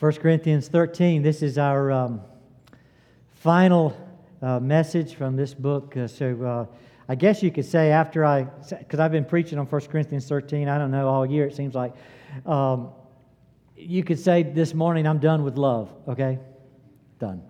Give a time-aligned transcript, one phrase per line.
[0.00, 2.20] 1 Corinthians 13, this is our um,
[3.32, 3.96] final
[4.40, 5.96] uh, message from this book.
[5.96, 6.76] Uh, so uh,
[7.08, 10.68] I guess you could say after I, because I've been preaching on 1 Corinthians 13,
[10.68, 11.94] I don't know, all year it seems like.
[12.46, 12.90] Um,
[13.76, 16.38] you could say this morning, I'm done with love, okay?
[17.18, 17.42] Done.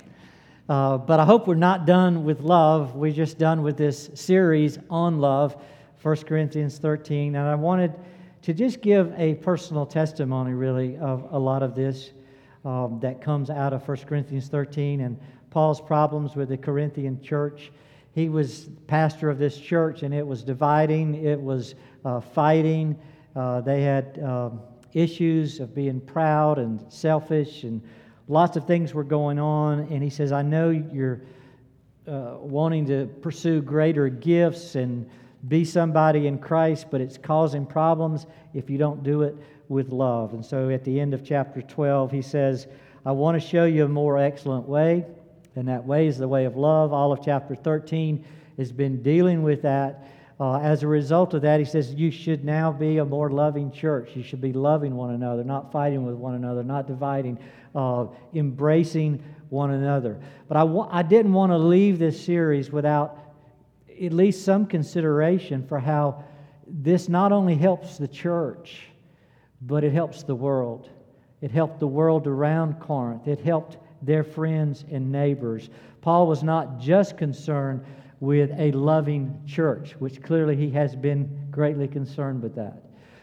[0.70, 2.94] Uh, but I hope we're not done with love.
[2.94, 5.54] We're just done with this series on love,
[6.00, 7.36] 1 Corinthians 13.
[7.36, 7.92] And I wanted
[8.40, 12.12] to just give a personal testimony, really, of a lot of this
[12.68, 15.18] um, that comes out of 1 Corinthians 13 and
[15.48, 17.72] Paul's problems with the Corinthian church.
[18.12, 22.98] He was pastor of this church, and it was dividing, it was uh, fighting.
[23.34, 24.60] Uh, they had um,
[24.92, 27.80] issues of being proud and selfish, and
[28.26, 29.80] lots of things were going on.
[29.90, 31.22] And he says, I know you're
[32.06, 35.08] uh, wanting to pursue greater gifts and
[35.46, 39.36] be somebody in Christ, but it's causing problems if you don't do it
[39.68, 40.32] with love.
[40.32, 42.66] And so at the end of chapter 12, he says,
[43.04, 45.06] I want to show you a more excellent way,
[45.56, 46.92] and that way is the way of love.
[46.92, 48.24] All of chapter 13
[48.56, 50.08] has been dealing with that.
[50.40, 53.72] Uh, as a result of that, he says, You should now be a more loving
[53.72, 54.10] church.
[54.14, 57.38] You should be loving one another, not fighting with one another, not dividing,
[57.74, 60.20] uh, embracing one another.
[60.46, 60.56] But
[60.92, 63.18] I, didn't want to leave this series without
[64.00, 66.24] at least some consideration for how
[66.66, 68.87] this not only helps the church,
[69.62, 70.88] but it helps the world.
[71.40, 73.26] It helped the world around Corinth.
[73.26, 75.70] It helped their friends and neighbors.
[76.00, 77.84] Paul was not just concerned
[78.20, 82.82] with a loving church, which clearly he has been greatly concerned with that,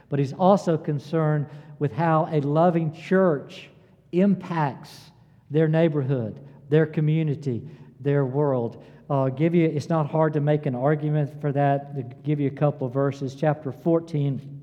[0.09, 1.47] but he's also concerned
[1.79, 3.69] with how a loving church
[4.11, 5.11] impacts
[5.51, 7.67] their neighborhood, their community,
[7.99, 8.83] their world.
[9.09, 11.95] Uh, give you, it's not hard to make an argument for that.
[11.95, 14.54] To give you a couple verses, chapter 14,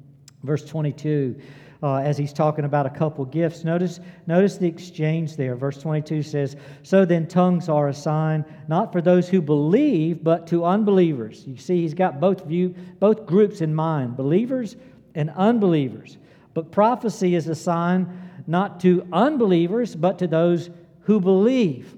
[0.43, 1.41] verse 22
[1.83, 3.65] uh, as he's talking about a couple gifts.
[3.65, 5.57] Notice, notice the exchange there.
[5.57, 10.47] Verse 22 says, So then tongues are a sign, not for those who believe, but
[10.49, 11.45] to unbelievers.
[11.47, 14.77] You see, he's got both, view, both groups in mind believers
[15.15, 16.19] and unbelievers.
[16.55, 20.71] But prophecy is a sign not to unbelievers, but to those
[21.03, 21.97] who believe.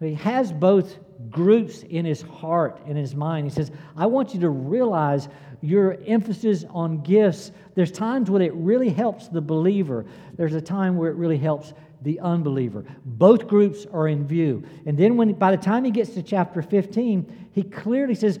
[0.00, 0.98] He has both
[1.30, 3.46] groups in his heart, in his mind.
[3.46, 5.28] He says, I want you to realize
[5.64, 10.04] your emphasis on gifts, there's times when it really helps the believer.
[10.36, 12.84] There's a time where it really helps the unbeliever.
[13.04, 14.62] Both groups are in view.
[14.84, 18.38] And then when by the time he gets to chapter 15, he clearly says,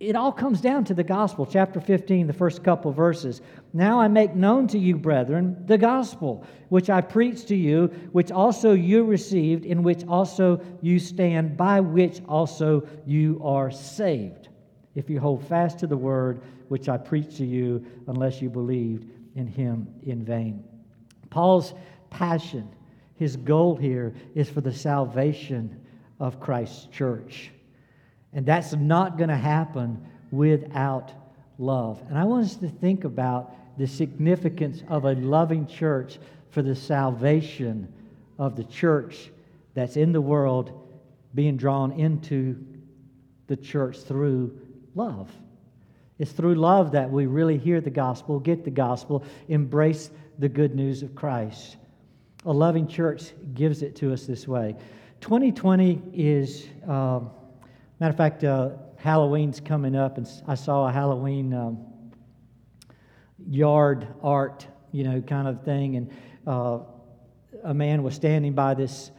[0.00, 1.44] it all comes down to the gospel.
[1.44, 3.40] Chapter 15, the first couple verses.
[3.72, 8.30] Now I make known to you, brethren, the gospel, which I preached to you, which
[8.30, 14.47] also you received, in which also you stand, by which also you are saved
[14.94, 19.06] if you hold fast to the word which I preached to you, unless you believed
[19.36, 20.64] in him in vain.
[21.30, 21.74] Paul's
[22.10, 22.68] passion,
[23.16, 25.80] his goal here is for the salvation
[26.20, 27.50] of Christ's church.
[28.32, 31.12] And that's not going to happen without
[31.58, 32.02] love.
[32.08, 36.18] And I want us to think about the significance of a loving church
[36.50, 37.92] for the salvation
[38.38, 39.30] of the church
[39.74, 40.72] that's in the world
[41.34, 42.56] being drawn into
[43.46, 44.58] the church through
[44.98, 45.30] love.
[46.18, 50.10] It's through love that we really hear the gospel, get the gospel, embrace
[50.40, 51.76] the good news of Christ.
[52.44, 54.74] A loving church gives it to us this way.
[55.20, 57.20] 2020 is, uh,
[58.00, 61.78] matter of fact, uh, Halloween's coming up, and I saw a Halloween um,
[63.48, 66.10] yard art, you know, kind of thing, and
[66.44, 66.80] uh,
[67.62, 69.12] a man was standing by this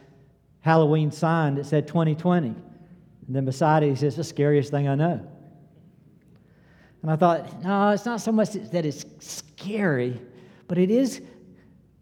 [0.60, 2.48] Halloween sign that said 2020.
[2.48, 2.56] And
[3.28, 5.26] then beside it, he says, the scariest thing I know.
[7.02, 10.20] And I thought, no, it's not so much that it's scary,
[10.68, 11.22] but it is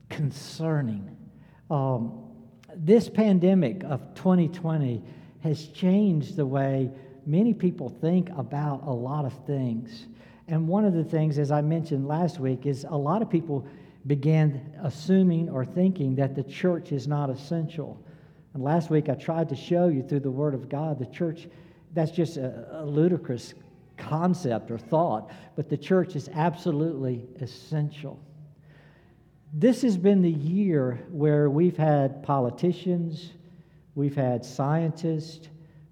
[0.09, 1.16] concerning.
[1.70, 2.25] Um,
[2.75, 5.03] this pandemic of 2020
[5.42, 6.91] has changed the way
[7.26, 10.06] many people think about a lot of things.
[10.48, 13.67] And one of the things, as I mentioned last week, is a lot of people
[14.06, 18.02] began assuming or thinking that the church is not essential.
[18.55, 21.49] And last week I tried to show you through the Word of God the church,
[21.93, 23.55] that's just a, a ludicrous
[23.99, 28.23] concept or thought, but the church is absolutely essential.
[29.53, 33.33] This has been the year where we've had politicians,
[33.95, 35.49] we've had scientists,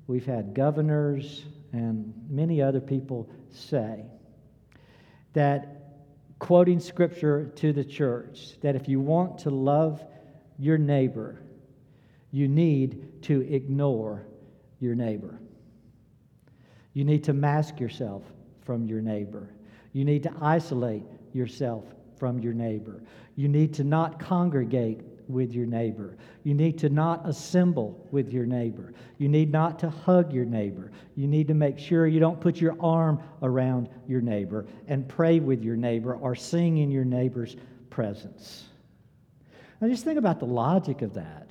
[0.07, 4.05] we've had governors, and many other people say
[5.33, 5.73] that,
[6.39, 10.05] quoting scripture to the church, that if you want to love
[10.59, 11.41] your neighbor,
[12.31, 14.27] you need to ignore
[14.81, 15.41] your neighbor.
[16.97, 18.23] You need to mask yourself
[18.65, 19.51] from your neighbor.
[19.93, 21.03] You need to isolate
[21.35, 21.85] yourself
[22.19, 23.03] from your neighbor.
[23.35, 26.17] You need to not congregate with your neighbor.
[26.43, 28.95] You need to not assemble with your neighbor.
[29.19, 30.91] You need not to hug your neighbor.
[31.17, 35.39] You need to make sure you don't put your arm around your neighbor and pray
[35.39, 37.57] with your neighbor or sing in your neighbor's
[37.91, 38.65] presence.
[39.83, 41.51] Now, just think about the logic of that.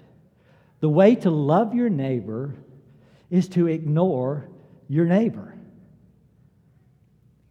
[0.79, 2.55] The way to love your neighbor
[3.29, 4.49] is to ignore
[4.87, 5.55] your neighbor.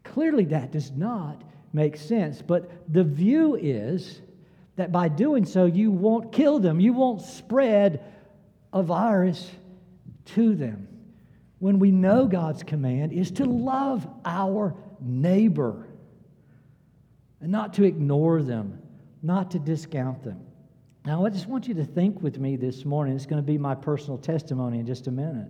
[0.05, 1.43] Clearly, that does not
[1.73, 4.21] make sense, but the view is
[4.77, 8.05] that by doing so, you won't kill them, you won't spread
[8.73, 9.51] a virus
[10.27, 10.89] to them.
[11.59, 15.89] When we know God's command is to love our neighbor
[17.41, 18.81] and not to ignore them,
[19.23, 20.41] not to discount them.
[21.05, 23.15] Now, I just want you to think with me this morning.
[23.15, 25.49] It's going to be my personal testimony in just a minute.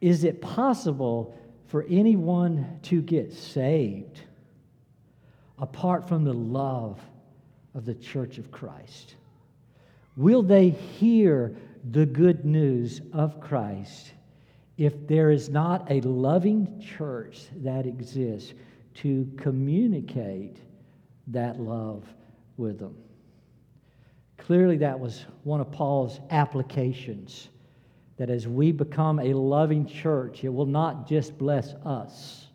[0.00, 1.36] Is it possible
[1.66, 4.20] for anyone to get saved
[5.58, 7.00] apart from the love
[7.74, 9.16] of the church of Christ?
[10.16, 11.54] Will they hear
[11.90, 14.12] the good news of Christ
[14.76, 18.54] if there is not a loving church that exists
[18.94, 20.58] to communicate
[21.28, 22.04] that love
[22.56, 22.96] with them?
[24.38, 27.48] Clearly, that was one of Paul's applications
[28.18, 32.48] that as we become a loving church, it will not just bless us,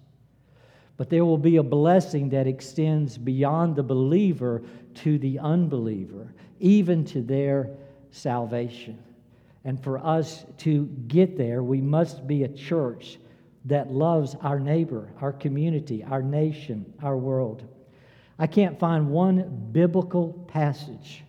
[0.98, 4.62] but there will be a blessing that extends beyond the believer
[4.94, 7.70] to the unbeliever, even to their
[8.12, 9.02] salvation.
[9.64, 13.18] And for us to get there, we must be a church
[13.66, 17.64] that loves our neighbor, our community, our nation, our world.
[18.38, 21.24] I can't find one biblical passage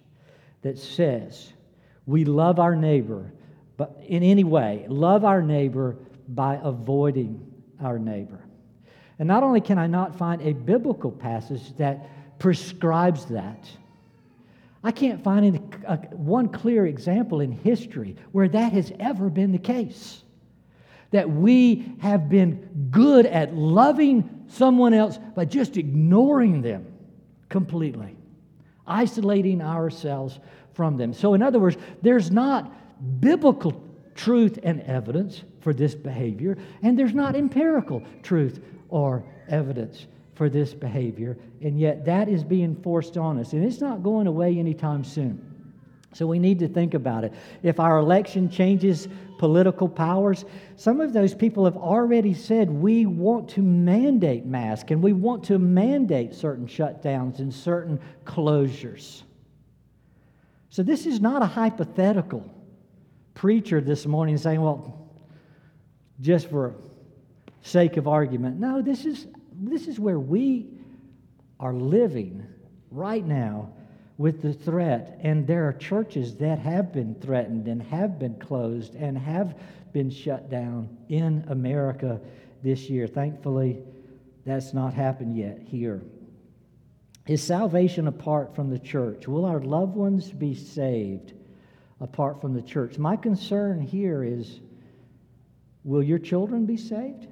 [0.62, 1.52] that says
[2.06, 3.32] we love our neighbor
[3.76, 5.96] but in any way, love our neighbor
[6.28, 8.40] by avoiding our neighbor.
[9.18, 13.68] And not only can I not find a biblical passage that prescribes that,
[14.82, 19.52] I can't find any, uh, one clear example in history where that has ever been
[19.52, 20.22] the case.
[21.10, 26.86] That we have been good at loving someone else by just ignoring them
[27.48, 28.16] completely,
[28.86, 30.38] isolating ourselves
[30.74, 31.14] from them.
[31.14, 32.70] So, in other words, there's not
[33.20, 33.82] biblical
[34.14, 40.74] truth and evidence for this behavior, and there's not empirical truth or evidence for this
[40.74, 45.04] behavior, and yet that is being forced on us, and it's not going away anytime
[45.04, 45.50] soon.
[46.12, 47.32] So we need to think about it.
[47.62, 50.44] If our election changes political powers,
[50.76, 55.42] some of those people have already said we want to mandate masks and we want
[55.44, 59.22] to mandate certain shutdowns and certain closures.
[60.70, 62.48] So this is not a hypothetical
[63.34, 65.08] preacher this morning saying, well,
[66.20, 66.74] just for
[67.62, 68.58] sake of argument.
[68.60, 70.68] No, this is, this is where we
[71.58, 72.46] are living
[72.90, 73.70] right now
[74.18, 75.18] with the threat.
[75.22, 79.58] And there are churches that have been threatened and have been closed and have
[79.92, 82.20] been shut down in America
[82.62, 83.06] this year.
[83.06, 83.78] Thankfully,
[84.44, 86.02] that's not happened yet here.
[87.26, 89.26] Is salvation apart from the church?
[89.26, 91.32] Will our loved ones be saved?
[92.00, 92.98] Apart from the church.
[92.98, 94.60] My concern here is
[95.84, 97.26] will your children be saved?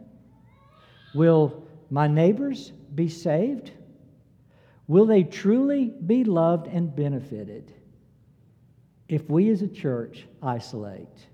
[1.15, 3.71] Will my neighbors be saved?
[4.87, 7.73] Will they truly be loved and benefited
[9.09, 11.27] if we as a church isolate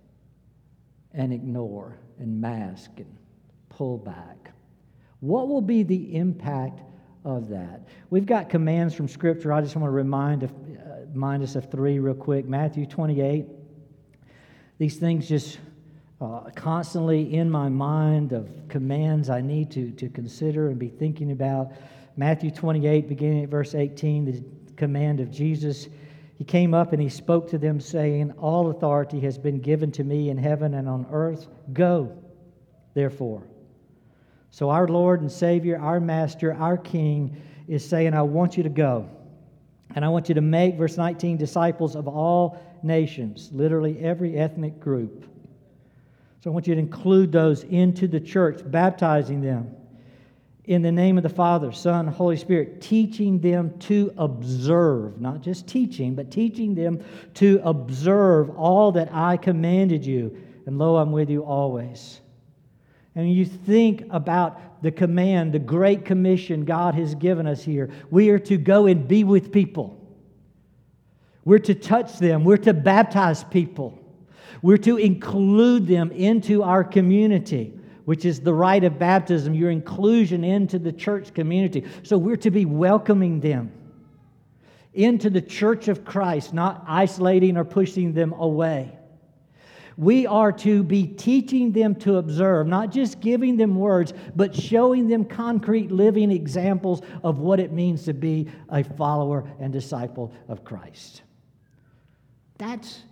[1.12, 3.16] and ignore and mask and
[3.68, 4.52] pull back?
[5.20, 6.80] What will be the impact
[7.25, 7.88] of that?
[8.11, 9.52] We've got commands from Scripture.
[9.52, 10.49] I just want to remind,
[11.08, 12.46] uh, remind us of three real quick.
[12.46, 13.46] Matthew 28.
[14.78, 15.58] These things just
[16.20, 21.32] uh, constantly in my mind of commands I need to, to consider and be thinking
[21.32, 21.72] about.
[22.16, 24.44] Matthew 28, beginning at verse 18, the
[24.76, 25.88] command of Jesus.
[26.36, 30.04] He came up and he spoke to them, saying, All authority has been given to
[30.04, 31.46] me in heaven and on earth.
[31.72, 32.16] Go,
[32.94, 33.42] therefore.
[34.50, 38.68] So, our Lord and Savior, our Master, our King is saying, I want you to
[38.68, 39.08] go.
[39.95, 44.78] And I want you to make, verse 19, disciples of all nations, literally every ethnic
[44.78, 45.26] group.
[46.40, 49.75] So I want you to include those into the church, baptizing them
[50.68, 55.66] in the name of the Father, Son, Holy Spirit, teaching them to observe, not just
[55.66, 57.02] teaching, but teaching them
[57.33, 60.37] to observe all that I commanded you.
[60.66, 62.21] And lo, I'm with you always.
[63.14, 67.90] And you think about the command, the great commission God has given us here.
[68.11, 69.94] We are to go and be with people.
[71.44, 72.44] We're to touch them.
[72.44, 73.99] We're to baptize people.
[74.62, 80.44] We're to include them into our community, which is the rite of baptism, your inclusion
[80.44, 81.85] into the church community.
[82.02, 83.73] So we're to be welcoming them
[84.94, 88.99] into the church of Christ, not isolating or pushing them away.
[89.98, 95.08] We are to be teaching them to observe, not just giving them words, but showing
[95.08, 100.62] them concrete living examples of what it means to be a follower and disciple of
[100.62, 101.22] Christ.
[102.58, 103.02] That's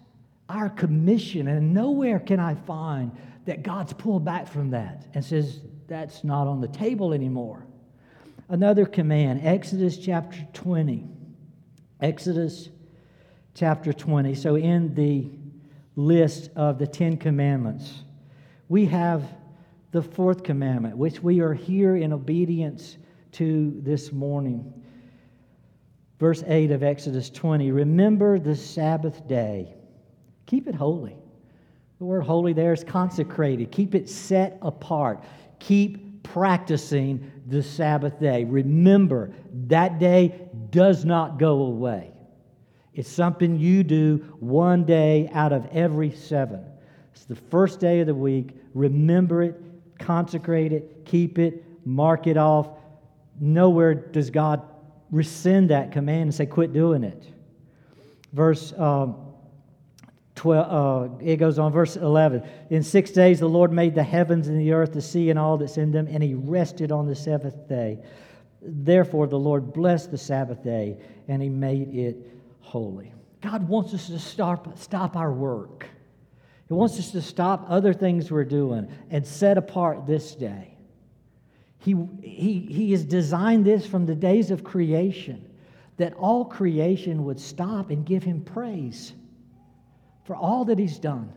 [0.48, 3.10] our commission, and nowhere can I find
[3.46, 7.66] that God's pulled back from that and says that's not on the table anymore.
[8.48, 11.04] Another command, Exodus chapter 20.
[12.00, 12.68] Exodus
[13.54, 14.36] chapter 20.
[14.36, 15.28] So, in the
[15.96, 18.04] list of the Ten Commandments,
[18.68, 19.24] we have
[19.92, 22.98] the fourth commandment, which we are here in obedience
[23.32, 24.72] to this morning.
[26.18, 29.74] Verse 8 of Exodus 20 Remember the Sabbath day,
[30.46, 31.16] keep it holy.
[31.98, 33.72] The word holy there is consecrated.
[33.72, 35.24] Keep it set apart.
[35.60, 38.44] Keep practicing the Sabbath day.
[38.44, 39.32] Remember,
[39.68, 42.12] that day does not go away.
[42.96, 46.64] It's something you do one day out of every seven.
[47.12, 48.56] It's the first day of the week.
[48.72, 49.60] Remember it,
[49.98, 52.70] consecrate it, keep it, mark it off.
[53.38, 54.62] Nowhere does God
[55.10, 57.22] rescind that command and say, quit doing it.
[58.32, 59.16] Verse um,
[60.36, 62.42] 12, uh, it goes on, verse 11.
[62.70, 65.58] In six days the Lord made the heavens and the earth, the sea, and all
[65.58, 67.98] that's in them, and he rested on the seventh day.
[68.62, 70.96] Therefore, the Lord blessed the Sabbath day,
[71.28, 72.35] and he made it
[72.66, 73.12] holy.
[73.40, 75.88] God wants us to stop, stop our work.
[76.68, 80.76] He wants us to stop other things we're doing and set apart this day.
[81.78, 85.48] He, he, he has designed this from the days of creation,
[85.96, 89.12] that all creation would stop and give him praise
[90.26, 91.32] for all that He's done,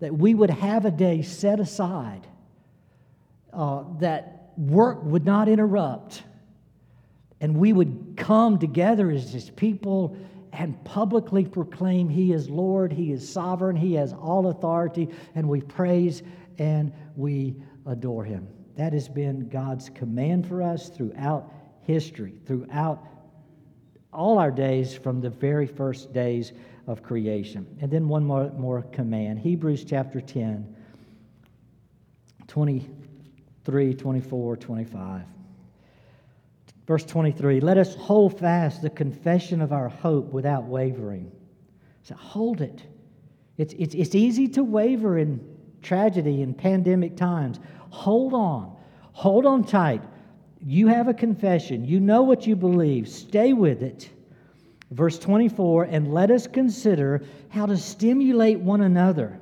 [0.00, 2.26] that we would have a day set aside,
[3.52, 6.24] uh, that work would not interrupt,
[7.40, 10.16] and we would come together as His people
[10.56, 15.60] and publicly proclaim He is Lord, He is sovereign, He has all authority, and we
[15.60, 16.22] praise
[16.58, 18.48] and we adore Him.
[18.76, 23.06] That has been God's command for us throughout history, throughout
[24.12, 26.52] all our days from the very first days
[26.86, 27.66] of creation.
[27.80, 30.74] And then one more, more command Hebrews chapter 10,
[32.46, 35.35] 23, 24, 25.
[36.86, 41.30] Verse 23 Let us hold fast the confession of our hope without wavering.
[42.02, 42.82] So hold it.
[43.58, 45.40] It's, it's, it's easy to waver in
[45.82, 47.58] tragedy and pandemic times.
[47.90, 48.76] Hold on.
[49.12, 50.02] Hold on tight.
[50.64, 51.84] You have a confession.
[51.84, 53.08] You know what you believe.
[53.08, 54.10] Stay with it.
[54.92, 59.40] Verse 24, and let us consider how to stimulate one another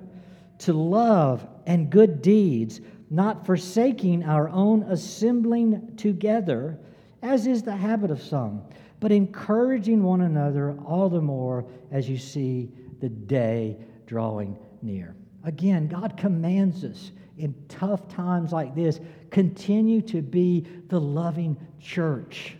[0.60, 6.78] to love and good deeds, not forsaking our own assembling together,
[7.24, 8.62] as is the habit of some,
[9.00, 13.76] but encouraging one another all the more as you see the day
[14.06, 15.16] drawing near.
[15.42, 19.00] Again, God commands us in tough times like this
[19.30, 22.56] continue to be the loving church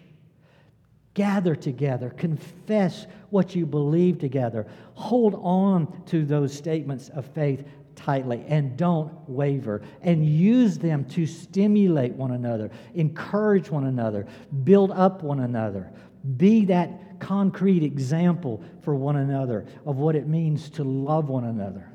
[1.15, 7.65] Gather together, confess what you believe together, hold on to those statements of faith
[7.97, 9.83] tightly, and don't waver.
[10.03, 14.27] And use them to stimulate one another, encourage one another,
[14.65, 15.93] build up one another.
[16.37, 21.91] Be that concrete example for one another of what it means to love one another.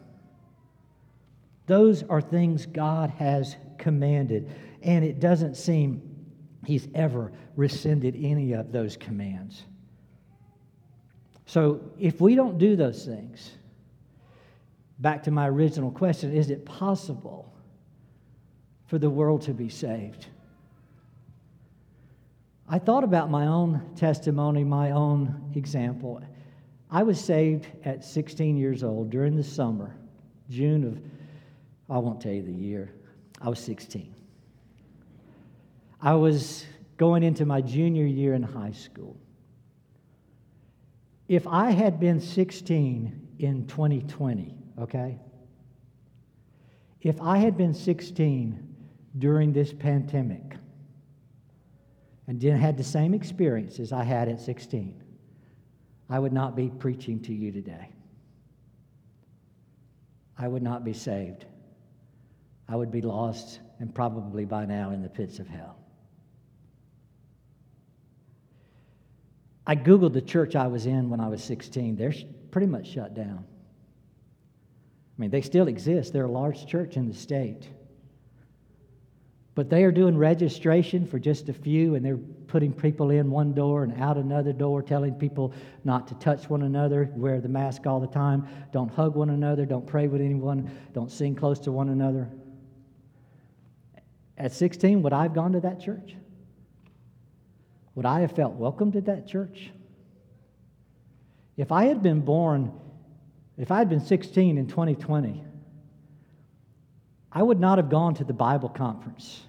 [1.67, 4.51] Those are things God has commanded,
[4.81, 6.01] and it doesn't seem
[6.65, 9.63] he's ever rescinded any of those commands.
[11.45, 13.51] So if we don't do those things,
[14.99, 17.53] back to my original question is it possible
[18.87, 20.27] for the world to be saved?
[22.67, 26.21] I thought about my own testimony, my own example.
[26.91, 29.95] I was saved at 16 years old during the summer,
[30.49, 30.99] June of,
[31.89, 32.93] I won't tell you the year,
[33.41, 34.13] I was 16.
[36.01, 36.65] I was
[36.97, 39.17] going into my junior year in high school.
[41.27, 45.19] If I had been 16 in 2020, okay?
[47.01, 48.75] If I had been 16
[49.17, 50.55] during this pandemic
[52.27, 55.01] and didn't had the same experiences I had at 16,
[56.09, 57.89] I would not be preaching to you today.
[60.37, 61.45] I would not be saved.
[62.67, 65.75] I would be lost and probably by now in the pits of hell.
[69.65, 71.95] I Googled the church I was in when I was 16.
[71.95, 72.13] They're
[72.51, 73.45] pretty much shut down.
[75.19, 77.67] I mean, they still exist, they're a large church in the state.
[79.53, 82.15] But they are doing registration for just a few, and they're
[82.47, 86.61] putting people in one door and out another door, telling people not to touch one
[86.61, 90.71] another, wear the mask all the time, don't hug one another, don't pray with anyone,
[90.93, 92.29] don't sing close to one another.
[94.37, 96.15] At 16, would I have gone to that church?
[97.95, 99.69] Would I have felt welcomed at that church?
[101.57, 102.71] If I had been born,
[103.59, 105.43] if I had been 16 in 2020,
[107.31, 109.41] I would not have gone to the Bible conference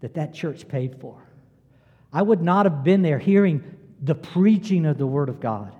[0.00, 1.16] that that church paid for.
[2.12, 3.64] I would not have been there hearing
[4.02, 5.74] the preaching of the Word of God.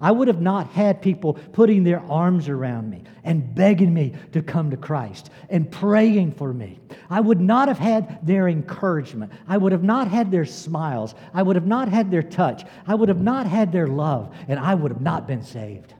[0.00, 4.42] I would have not had people putting their arms around me and begging me to
[4.42, 6.78] come to Christ and praying for me.
[7.10, 9.32] I would not have had their encouragement.
[9.48, 11.14] I would have not had their smiles.
[11.34, 12.64] I would have not had their touch.
[12.86, 15.94] I would have not had their love, and I would have not been saved.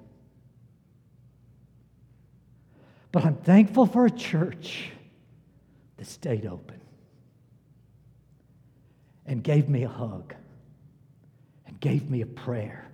[3.19, 4.91] But I'm thankful for a church
[5.97, 6.81] that stayed open
[9.27, 10.37] and gave me a hug
[11.67, 12.89] and gave me a prayer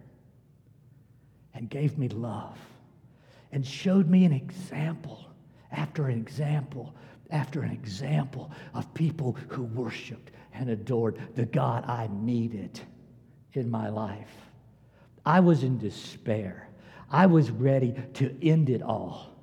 [1.53, 2.57] and gave me love
[3.53, 5.27] and showed me an example
[5.71, 6.95] after an example
[7.29, 12.81] after an example of people who worshiped and adored the God I needed
[13.53, 14.33] in my life.
[15.27, 16.71] I was in despair.
[17.11, 19.34] I was ready to end it all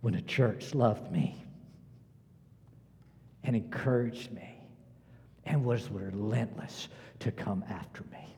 [0.00, 1.44] when a church loved me
[3.44, 4.58] and encouraged me
[5.44, 6.88] and was relentless
[7.20, 8.36] to come after me.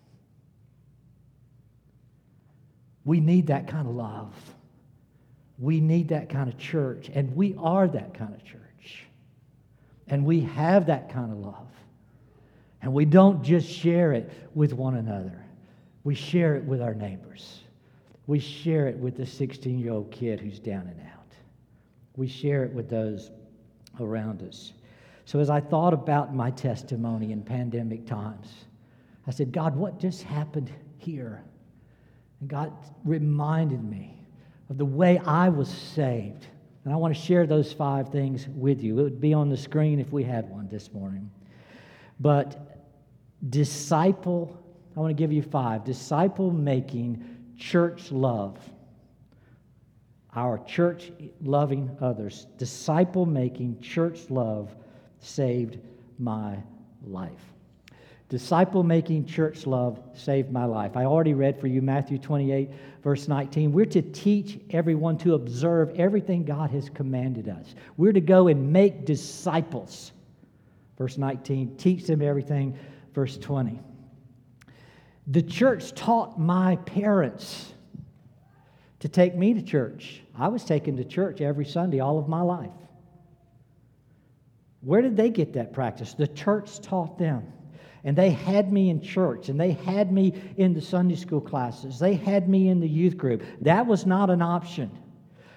[3.04, 4.34] We need that kind of love.
[5.58, 9.04] We need that kind of church, and we are that kind of church.
[10.08, 11.68] And we have that kind of love.
[12.80, 15.44] And we don't just share it with one another,
[16.04, 17.60] we share it with our neighbors.
[18.28, 21.21] We share it with the 16 year old kid who's down and out.
[22.16, 23.30] We share it with those
[24.00, 24.72] around us.
[25.24, 28.48] So, as I thought about my testimony in pandemic times,
[29.26, 31.42] I said, God, what just happened here?
[32.40, 32.72] And God
[33.04, 34.18] reminded me
[34.68, 36.46] of the way I was saved.
[36.84, 38.98] And I want to share those five things with you.
[38.98, 41.30] It would be on the screen if we had one this morning.
[42.18, 42.82] But
[43.48, 44.60] disciple,
[44.96, 47.24] I want to give you five disciple making
[47.56, 48.58] church love.
[50.34, 52.46] Our church loving others.
[52.56, 54.74] Disciple making church love
[55.20, 55.78] saved
[56.18, 56.56] my
[57.06, 57.52] life.
[58.30, 60.96] Disciple making church love saved my life.
[60.96, 62.70] I already read for you Matthew 28,
[63.02, 63.72] verse 19.
[63.72, 67.74] We're to teach everyone to observe everything God has commanded us.
[67.98, 70.12] We're to go and make disciples.
[70.96, 72.78] Verse 19, teach them everything.
[73.12, 73.78] Verse 20.
[75.26, 77.74] The church taught my parents
[79.02, 80.22] to take me to church.
[80.38, 82.70] I was taken to church every Sunday all of my life.
[84.80, 86.14] Where did they get that practice?
[86.14, 87.52] The church taught them.
[88.04, 91.98] And they had me in church, and they had me in the Sunday school classes,
[91.98, 93.42] they had me in the youth group.
[93.60, 94.88] That was not an option.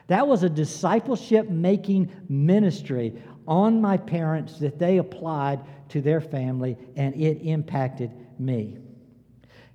[0.08, 3.14] That was a discipleship making ministry
[3.48, 8.80] on my parents that they applied to their family, and it impacted me.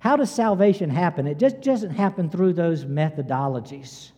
[0.01, 1.27] How does salvation happen?
[1.27, 4.13] It just doesn't happen through those methodologies.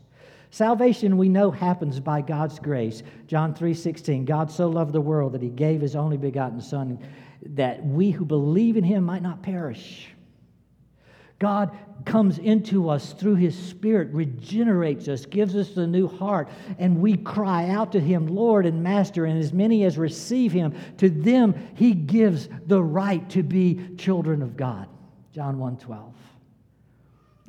[0.50, 3.04] Salvation we know happens by God's grace.
[3.28, 7.00] John 3:16 God so loved the world that he gave his only begotten son
[7.46, 10.08] that we who believe in him might not perish.
[11.38, 11.72] God
[12.06, 16.48] comes into us through his spirit, regenerates us, gives us a new heart,
[16.80, 20.76] and we cry out to him, Lord and Master, and as many as receive him,
[21.00, 24.88] to them he gives the right to be children of God.
[25.34, 26.14] John 1 12.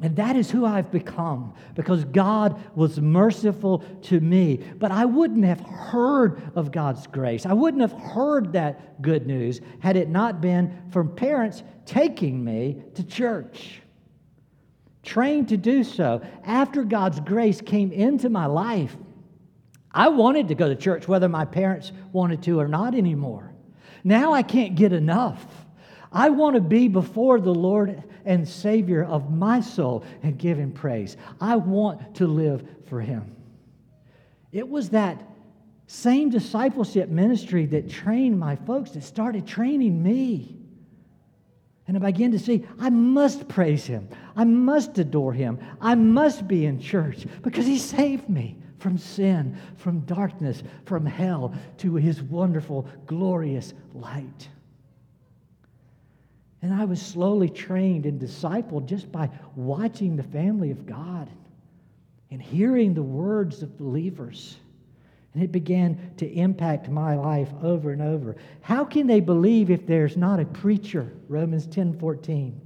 [0.02, 4.56] And that is who I've become because God was merciful to me.
[4.56, 7.46] But I wouldn't have heard of God's grace.
[7.46, 12.82] I wouldn't have heard that good news had it not been for parents taking me
[12.94, 13.82] to church.
[15.04, 16.22] Trained to do so.
[16.44, 18.96] After God's grace came into my life,
[19.92, 23.52] I wanted to go to church whether my parents wanted to or not anymore.
[24.02, 25.63] Now I can't get enough.
[26.14, 30.70] I want to be before the Lord and Savior of my soul and give Him
[30.70, 31.16] praise.
[31.40, 33.34] I want to live for Him.
[34.52, 35.20] It was that
[35.88, 40.56] same discipleship ministry that trained my folks that started training me.
[41.86, 46.46] And I began to see I must praise Him, I must adore Him, I must
[46.46, 52.22] be in church because He saved me from sin, from darkness, from hell to His
[52.22, 54.48] wonderful, glorious light.
[56.64, 61.28] And I was slowly trained and discipled just by watching the family of God
[62.30, 64.56] and hearing the words of believers
[65.34, 68.36] And it began to impact my life over and over.
[68.62, 71.12] How can they believe if there's not a preacher?
[71.28, 72.58] Romans 10 14.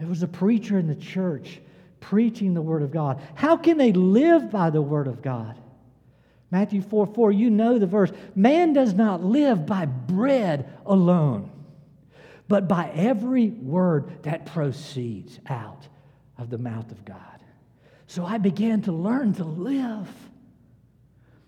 [0.00, 1.60] There was a preacher in the church
[2.00, 3.22] preaching the Word of God.
[3.36, 5.56] How can they live by the Word of God?
[6.50, 8.10] Matthew 4 4, you know the verse.
[8.34, 11.48] Man does not live by bread alone,
[12.50, 15.86] but by every word that proceeds out
[16.36, 17.16] of the mouth of God.
[18.08, 20.08] So I began to learn to live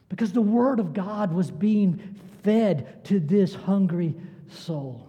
[0.08, 1.98] because the Word of God was being
[2.44, 4.14] fed to this hungry
[4.48, 5.08] soul.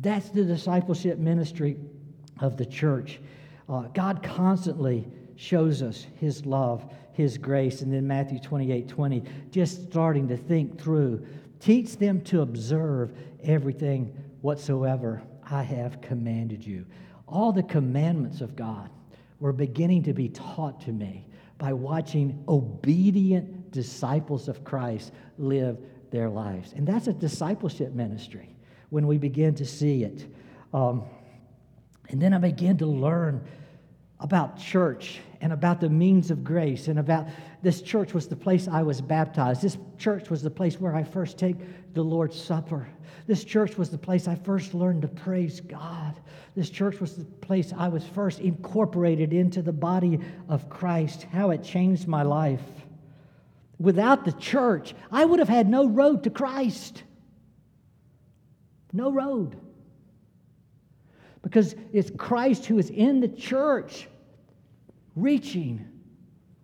[0.00, 1.78] That's the discipleship ministry
[2.40, 3.20] of the church.
[3.66, 7.80] Uh, God constantly shows us His love, His grace.
[7.80, 11.26] And then Matthew 28 20, just starting to think through.
[11.58, 16.84] Teach them to observe everything whatsoever I have commanded you.
[17.26, 18.90] All the commandments of God
[19.40, 21.26] were beginning to be taught to me
[21.56, 25.78] by watching obedient disciples of Christ live
[26.10, 26.74] their lives.
[26.74, 28.54] And that's a discipleship ministry
[28.90, 30.26] when we begin to see it.
[30.74, 31.04] Um,
[32.10, 33.42] and then I began to learn
[34.24, 37.28] about church and about the means of grace and about
[37.62, 39.60] this church was the place I was baptized.
[39.60, 41.56] This church was the place where I first take
[41.92, 42.88] the Lord's Supper.
[43.26, 46.18] This church was the place I first learned to praise God.
[46.56, 51.50] This church was the place I was first incorporated into the body of Christ, how
[51.50, 52.62] it changed my life.
[53.78, 57.02] Without the church, I would have had no road to Christ.
[58.90, 59.56] No road.
[61.42, 64.08] Because it's Christ who is in the church
[65.16, 65.86] reaching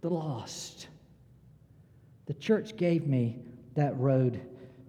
[0.01, 0.89] the lost.
[2.27, 3.43] The church gave me
[3.75, 4.41] that road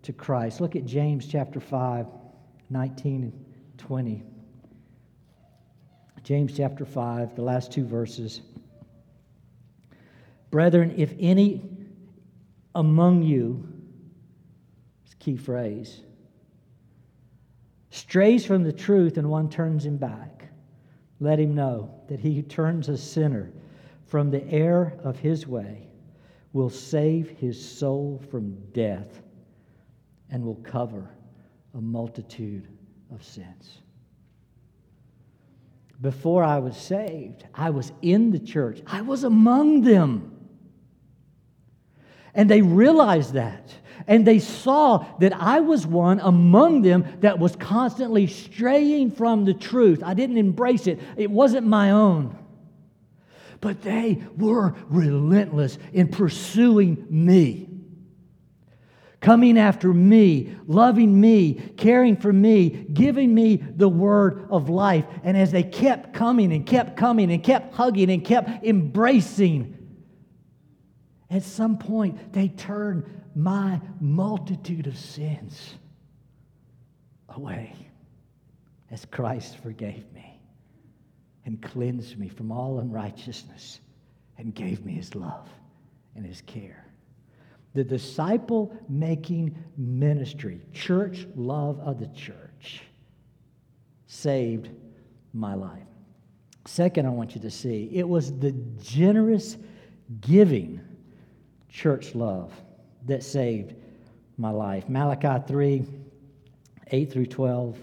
[0.03, 0.61] to Christ.
[0.61, 2.07] Look at James chapter 5,
[2.69, 3.45] 19 and
[3.77, 4.23] 20.
[6.23, 8.41] James chapter 5, the last two verses.
[10.51, 11.61] Brethren, if any
[12.75, 13.67] among you,
[15.05, 16.01] it's key phrase,
[17.89, 20.40] strays from the truth and one turns him back,
[21.21, 23.51] let him know that he who turns a sinner
[24.07, 25.87] from the error of his way
[26.51, 29.21] will save his soul from death
[30.31, 31.07] and will cover
[31.75, 32.67] a multitude
[33.13, 33.77] of sins.
[36.01, 40.35] Before I was saved, I was in the church, I was among them.
[42.33, 43.71] And they realized that.
[44.07, 49.53] And they saw that I was one among them that was constantly straying from the
[49.53, 50.01] truth.
[50.03, 52.37] I didn't embrace it, it wasn't my own.
[53.59, 57.69] But they were relentless in pursuing me,
[59.19, 65.05] coming after me, loving me, caring for me, giving me the word of life.
[65.23, 69.77] And as they kept coming and kept coming and kept hugging and kept embracing,
[71.29, 75.75] at some point, they turned my multitude of sins
[77.29, 77.73] away
[78.89, 80.39] as Christ forgave me
[81.45, 83.79] and cleansed me from all unrighteousness
[84.37, 85.47] and gave me his love
[86.15, 86.85] and his care.
[87.73, 92.83] The disciple making ministry, church love of the church,
[94.07, 94.69] saved
[95.33, 95.87] my life.
[96.65, 99.57] Second, I want you to see it was the generous
[100.19, 100.81] giving
[101.69, 102.51] church love
[103.05, 103.73] that saved
[104.37, 104.87] my life.
[104.89, 105.85] Malachi 3
[106.93, 107.77] 8 through 12.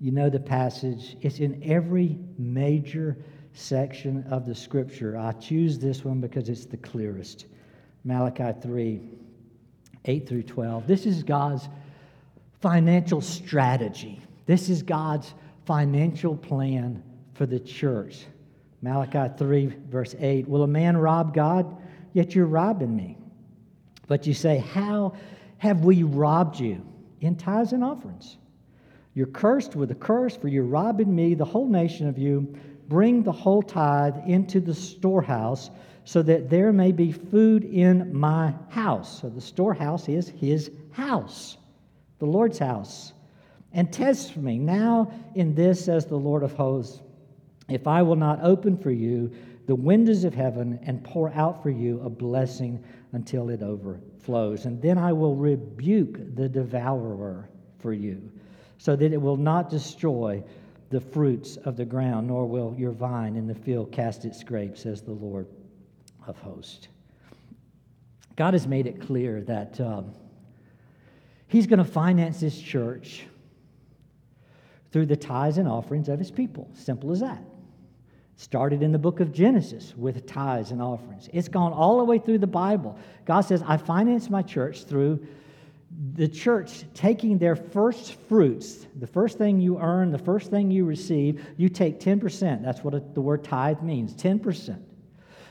[0.00, 3.16] You know the passage, it's in every major
[3.52, 5.18] section of the scripture.
[5.18, 7.46] I choose this one because it's the clearest.
[8.04, 9.00] Malachi 3
[10.04, 10.86] 8 through 12.
[10.86, 11.68] This is God's
[12.60, 14.20] financial strategy.
[14.46, 15.34] This is God's
[15.66, 17.02] financial plan
[17.34, 18.24] for the church.
[18.80, 21.76] Malachi 3, verse 8 Will a man rob God?
[22.12, 23.17] yet you're robbing me.
[24.08, 25.14] But you say, How
[25.58, 26.84] have we robbed you?
[27.20, 28.38] In tithes and offerings.
[29.14, 32.54] You're cursed with a curse, for you're robbing me, the whole nation of you.
[32.88, 35.70] Bring the whole tithe into the storehouse,
[36.04, 39.20] so that there may be food in my house.
[39.20, 41.58] So the storehouse is his house,
[42.18, 43.12] the Lord's house.
[43.72, 47.02] And test me now in this, says the Lord of hosts,
[47.68, 49.30] if I will not open for you
[49.66, 54.64] the windows of heaven and pour out for you a blessing until it overflows.
[54.64, 58.30] And then I will rebuke the devourer for you,
[58.78, 60.42] so that it will not destroy
[60.90, 64.82] the fruits of the ground, nor will your vine in the field cast its grapes,
[64.82, 65.46] says the Lord
[66.26, 66.88] of hosts.
[68.36, 70.12] God has made it clear that um,
[71.48, 73.24] He's going to finance His church
[74.92, 76.70] through the tithes and offerings of His people.
[76.74, 77.42] Simple as that.
[78.40, 81.28] Started in the book of Genesis with tithes and offerings.
[81.32, 82.96] It's gone all the way through the Bible.
[83.24, 85.26] God says, I finance my church through
[86.14, 90.84] the church taking their first fruits, the first thing you earn, the first thing you
[90.84, 92.62] receive, you take 10%.
[92.62, 94.78] That's what the word tithe means 10%.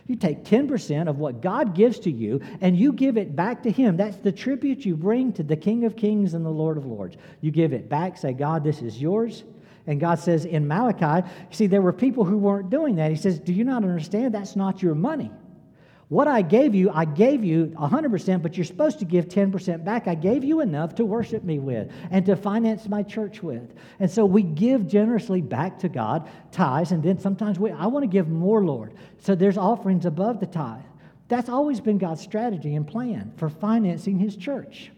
[0.05, 3.71] You take 10% of what God gives to you and you give it back to
[3.71, 3.97] Him.
[3.97, 7.17] That's the tribute you bring to the King of Kings and the Lord of Lords.
[7.41, 9.43] You give it back, say, God, this is yours.
[9.87, 13.09] And God says in Malachi, see, there were people who weren't doing that.
[13.09, 14.33] He says, Do you not understand?
[14.33, 15.31] That's not your money.
[16.09, 20.07] What I gave you, I gave you 100%, but you're supposed to give 10% back.
[20.07, 23.73] I gave you enough to worship me with and to finance my church with.
[23.99, 28.03] And so we give generously back to God, tithes, and then sometimes we, I want
[28.03, 28.93] to give more, Lord.
[29.19, 30.79] So there's offerings above the tithe.
[31.27, 34.91] That's always been God's strategy and plan for financing his church.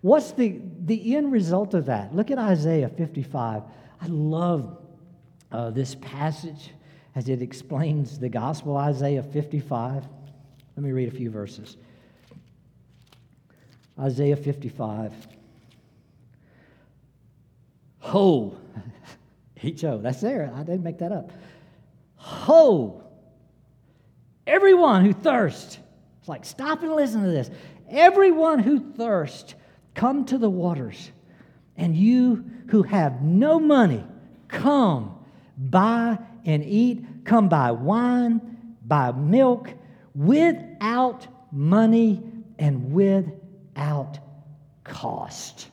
[0.00, 2.14] What's the, the end result of that?
[2.14, 3.62] Look at Isaiah 55.
[4.00, 4.78] I love
[5.52, 6.70] uh, this passage
[7.14, 10.06] as it explains the gospel, Isaiah 55.
[10.76, 11.76] Let me read a few verses.
[13.98, 15.12] Isaiah 55.
[17.98, 18.56] Ho,
[19.62, 20.50] H O, that's there.
[20.54, 21.32] I didn't make that up.
[22.16, 23.02] Ho,
[24.46, 25.78] everyone who thirsts.
[26.20, 27.50] It's like, stop and listen to this.
[27.90, 29.54] Everyone who thirsts,
[29.94, 31.10] come to the waters.
[31.80, 34.04] And you who have no money,
[34.48, 35.18] come,
[35.56, 37.04] buy and eat.
[37.24, 39.70] Come buy wine, buy milk
[40.14, 42.22] without money
[42.58, 44.18] and without
[44.84, 45.68] cost.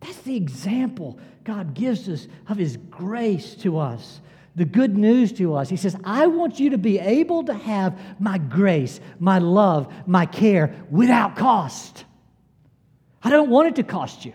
[0.00, 4.20] That's the example God gives us of His grace to us,
[4.56, 5.68] the good news to us.
[5.68, 10.26] He says, I want you to be able to have my grace, my love, my
[10.26, 12.04] care without cost.
[13.22, 14.32] I don't want it to cost you,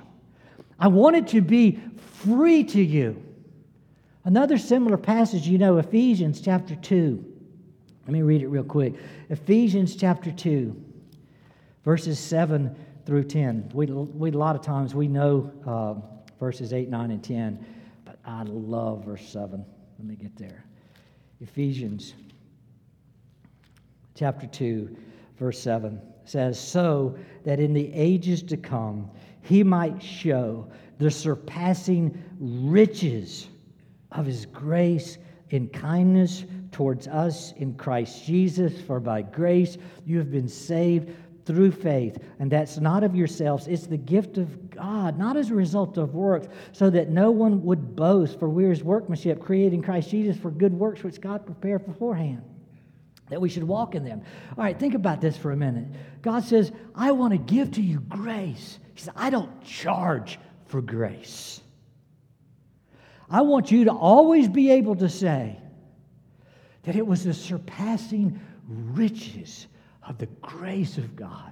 [0.80, 1.80] I want it to be
[2.24, 3.24] free to you.
[4.26, 7.24] Another similar passage, you know, Ephesians chapter 2.
[8.06, 8.96] Let me read it real quick.
[9.30, 10.76] Ephesians chapter 2,
[11.84, 13.72] verses 7 through 10.
[13.74, 15.96] We, we a lot of times we know uh,
[16.40, 17.66] verses 8, 9, and 10,
[18.06, 19.66] but I love verse 7.
[19.98, 20.66] Let me get there.
[21.40, 22.14] Ephesians
[24.16, 24.96] chapter 2,
[25.38, 29.10] verse 7 says, So that in the ages to come
[29.42, 30.68] he might show
[31.00, 33.48] the surpassing riches
[34.12, 35.18] of his grace
[35.50, 38.82] in kindness towards us in Christ Jesus.
[38.82, 42.18] For by grace you have been saved through faith.
[42.40, 46.14] And that's not of yourselves, it's the gift of God, not as a result of
[46.14, 48.38] works, so that no one would boast.
[48.38, 52.44] For we're his workmanship, created in Christ Jesus for good works which God prepared beforehand.
[53.30, 54.22] That we should walk in them.
[54.58, 55.88] All right, think about this for a minute.
[56.22, 58.80] God says, I want to give to you grace.
[58.94, 61.62] He says, I don't charge for grace.
[63.30, 65.60] I want you to always be able to say,
[66.84, 69.68] that it was the surpassing riches
[70.08, 71.52] of the grace of God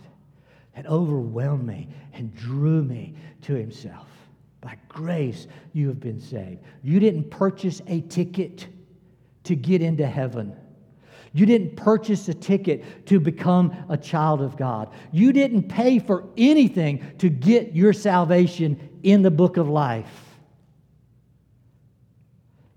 [0.75, 4.07] that overwhelmed me and drew me to Himself.
[4.61, 6.61] By grace, you have been saved.
[6.83, 8.67] You didn't purchase a ticket
[9.43, 10.55] to get into heaven.
[11.35, 14.89] You didn't purchase a ticket to become a child of God.
[15.11, 20.07] You didn't pay for anything to get your salvation in the book of life.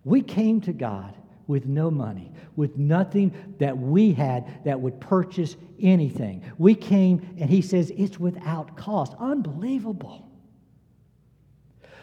[0.03, 1.17] We came to God
[1.47, 6.43] with no money, with nothing that we had that would purchase anything.
[6.59, 9.15] We came and he says it's without cost.
[9.21, 10.29] Unbelievable.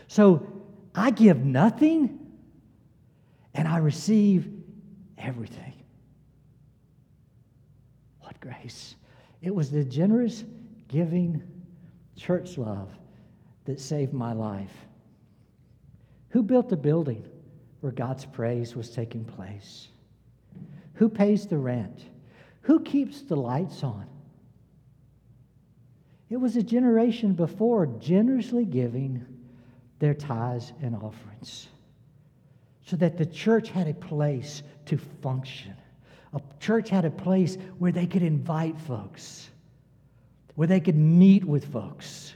[0.08, 0.64] So
[0.96, 2.18] I give nothing
[3.54, 4.50] and I receive
[5.18, 5.74] everything.
[8.46, 8.96] Grace.
[9.42, 10.44] It was the generous,
[10.88, 11.42] giving
[12.16, 12.90] church love
[13.66, 14.86] that saved my life.
[16.30, 17.26] Who built the building?
[17.86, 19.90] where God's praise was taking place?
[20.96, 22.04] Who pays the rent?
[22.62, 24.08] Who keeps the lights on?
[26.32, 29.24] It was a generation before generously giving
[30.00, 31.68] their tithes and offerings
[32.88, 35.76] so that the church had a place to function.
[36.36, 39.50] A church had a place where they could invite folks,
[40.56, 42.36] where they could meet with folks,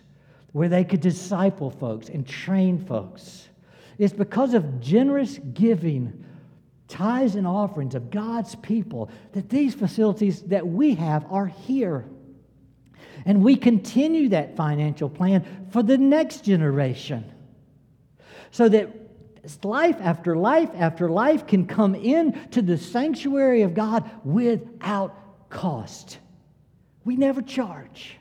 [0.53, 3.49] where they could disciple folks and train folks.
[3.97, 6.25] It's because of generous giving,
[6.87, 12.05] tithes and offerings of God's people that these facilities that we have are here.
[13.25, 17.29] And we continue that financial plan for the next generation.
[18.51, 18.89] So that
[19.63, 26.19] life after life after life can come in to the sanctuary of God without cost.
[27.03, 28.15] We never charge.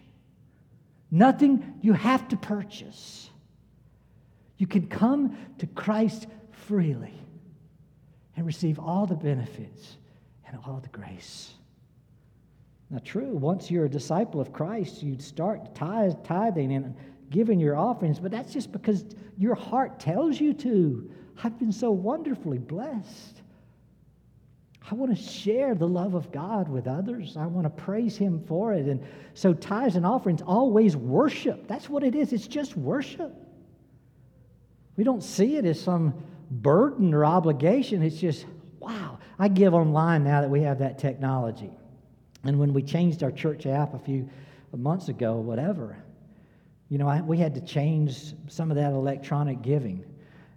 [1.11, 3.31] Nothing you have to purchase.
[4.57, 7.15] You can come to Christ freely
[8.37, 9.97] and receive all the benefits
[10.47, 11.53] and all the grace.
[12.91, 16.95] Now, true, once you're a disciple of Christ, you'd start tithing and
[17.31, 19.05] giving your offerings, but that's just because
[19.37, 21.11] your heart tells you to.
[21.43, 23.43] I've been so wonderfully blessed.
[24.91, 27.37] I want to share the love of God with others.
[27.37, 28.87] I want to praise Him for it.
[28.87, 31.69] And so, tithes and offerings always worship.
[31.69, 32.33] That's what it is.
[32.33, 33.33] It's just worship.
[34.97, 36.15] We don't see it as some
[36.51, 38.03] burden or obligation.
[38.03, 38.47] It's just,
[38.81, 39.19] wow.
[39.39, 41.71] I give online now that we have that technology.
[42.45, 44.29] And when we changed our church app a few
[44.75, 45.97] months ago, whatever,
[46.89, 50.05] you know, I, we had to change some of that electronic giving.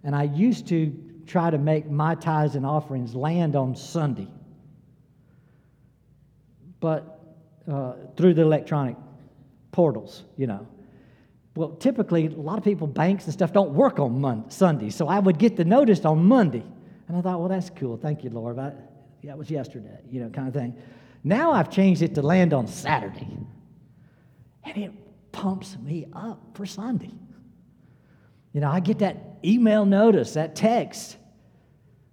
[0.04, 0.92] And I used to
[1.26, 4.28] try to make my tithes and offerings land on Sunday.
[6.80, 7.20] But
[7.70, 8.96] uh, through the electronic
[9.70, 10.66] portals, you know.
[11.54, 14.90] Well, typically, a lot of people, banks and stuff, don't work on Monday, Sunday.
[14.90, 16.64] So I would get the notice on Monday.
[17.08, 17.96] And I thought, well, that's cool.
[17.96, 18.58] Thank you, Lord.
[18.58, 18.72] I,
[19.22, 20.76] it was yesterday, you know, kind of thing.
[21.24, 23.28] Now I've changed it to land on Saturday.
[24.64, 24.92] And it
[25.30, 27.12] pumps me up for Sunday.
[28.52, 31.16] You know, I get that email notice, that text.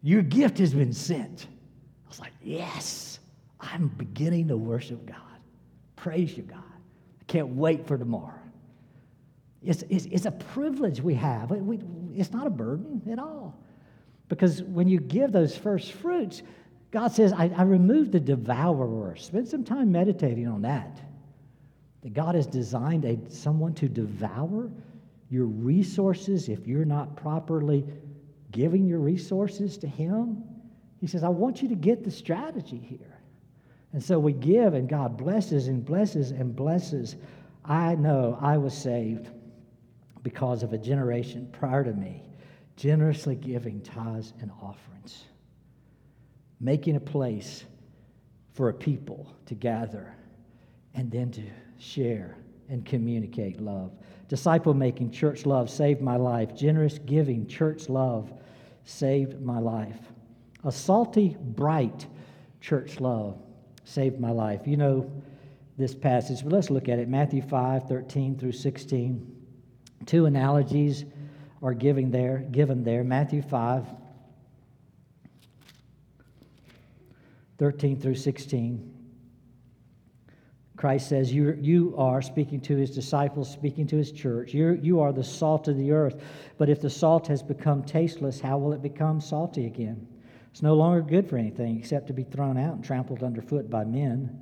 [0.01, 1.47] Your gift has been sent.
[2.05, 3.19] I was like, yes,
[3.59, 5.17] I'm beginning to worship God.
[5.95, 6.59] Praise you, God.
[6.59, 8.33] I can't wait for tomorrow.
[9.61, 11.51] It's, it's, it's a privilege we have.
[11.51, 11.79] We,
[12.15, 13.59] it's not a burden at all.
[14.29, 16.43] Because when you give those first fruits,
[16.91, 19.15] God says, I, I removed the devourer.
[19.17, 21.01] Spend some time meditating on that.
[22.01, 24.71] That God has designed a, someone to devour
[25.29, 27.85] your resources if you're not properly
[28.51, 30.43] giving your resources to Him.
[30.99, 33.19] He says, I want you to get the strategy here.
[33.93, 37.15] And so we give, and God blesses and blesses and blesses.
[37.65, 39.29] I know I was saved
[40.23, 42.23] because of a generation prior to me
[42.79, 45.25] generously giving tithes and offerings,
[46.61, 47.65] making a place
[48.53, 50.15] for a people to gather
[50.93, 51.43] and then to
[51.77, 52.37] share
[52.69, 53.91] and communicate love.
[54.29, 56.55] Disciple making, church love saved my life.
[56.55, 58.31] Generous giving, church love
[58.85, 59.97] saved my life.
[60.63, 62.05] A salty, bright
[62.61, 63.41] church love
[63.85, 64.61] saved my life.
[64.67, 65.11] You know
[65.77, 69.35] this passage, but let's look at it Matthew 5 13 through 16.
[70.05, 71.05] Two analogies
[71.63, 73.03] are given there, given there.
[73.03, 73.85] Matthew 5,
[77.57, 78.98] 13 through 16.
[80.79, 84.53] Christ says, you, you are speaking to his disciples, speaking to his church.
[84.53, 86.23] You're, you are the salt of the earth.
[86.57, 90.07] But if the salt has become tasteless, how will it become salty again?
[90.51, 93.83] It's no longer good for anything except to be thrown out and trampled underfoot by
[93.83, 94.39] men.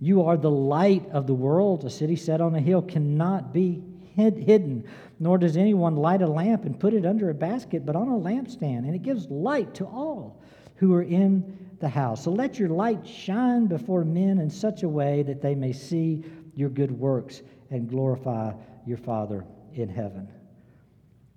[0.00, 1.84] You are the light of the world.
[1.84, 3.80] A city set on a hill cannot be
[4.16, 4.82] hid, hidden,
[5.20, 8.18] nor does anyone light a lamp and put it under a basket, but on a
[8.18, 10.42] lampstand, and it gives light to all
[10.74, 12.24] who are in the house.
[12.24, 16.24] So let your light shine before men in such a way that they may see
[16.54, 18.52] your good works and glorify
[18.86, 20.28] your Father in heaven.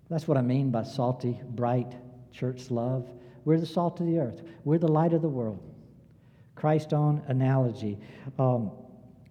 [0.09, 1.95] That's what I mean by salty, bright
[2.31, 3.09] church love.
[3.45, 5.59] We're the salt of the earth, we're the light of the world.
[6.55, 7.97] Christ on analogy.
[8.37, 8.71] Um,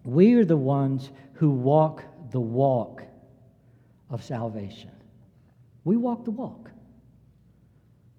[0.05, 3.03] we are the ones who walk the walk
[4.09, 4.91] of salvation.
[5.85, 6.71] We walk the walk.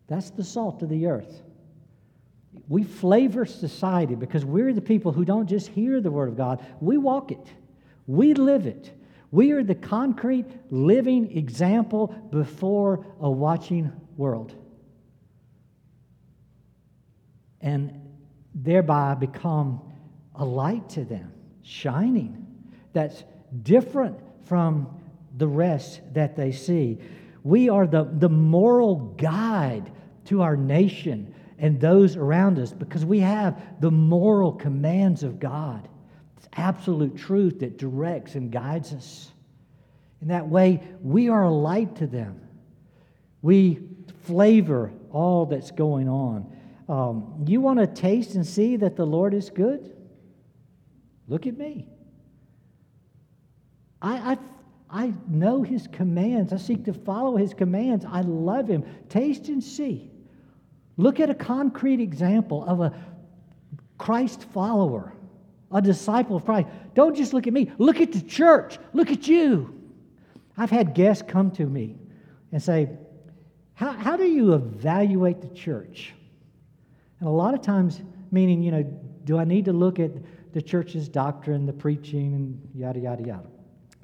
[0.07, 1.41] That's the salt of the earth.
[2.71, 6.65] We flavor society because we're the people who don't just hear the Word of God,
[6.79, 7.45] we walk it,
[8.07, 8.93] we live it.
[9.29, 14.55] We are the concrete, living example before a watching world.
[17.59, 18.09] And
[18.55, 19.81] thereby become
[20.35, 22.47] a light to them, shining,
[22.93, 23.25] that's
[23.63, 24.97] different from
[25.35, 26.99] the rest that they see.
[27.43, 29.91] We are the, the moral guide
[30.25, 31.30] to our nation
[31.61, 35.87] and those around us because we have the moral commands of God.
[36.37, 39.31] It's absolute truth that directs and guides us.
[40.21, 42.41] In that way, we are a light to them.
[43.43, 43.79] We
[44.23, 46.51] flavor all that's going on.
[46.89, 49.95] Um, you want to taste and see that the Lord is good?
[51.27, 51.87] Look at me.
[54.01, 54.37] I, I
[54.93, 56.51] I know his commands.
[56.51, 58.03] I seek to follow his commands.
[58.03, 58.83] I love him.
[59.07, 60.10] Taste and see.
[61.01, 62.93] Look at a concrete example of a
[63.97, 65.13] Christ follower,
[65.71, 66.67] a disciple of Christ.
[66.93, 67.71] Don't just look at me.
[67.79, 68.77] Look at the church.
[68.93, 69.75] Look at you.
[70.55, 71.95] I've had guests come to me
[72.51, 72.89] and say,
[73.73, 76.13] How, how do you evaluate the church?
[77.19, 77.99] And a lot of times,
[78.31, 78.83] meaning, you know,
[79.23, 80.11] do I need to look at
[80.53, 83.50] the church's doctrine, the preaching, and yada, yada, yada?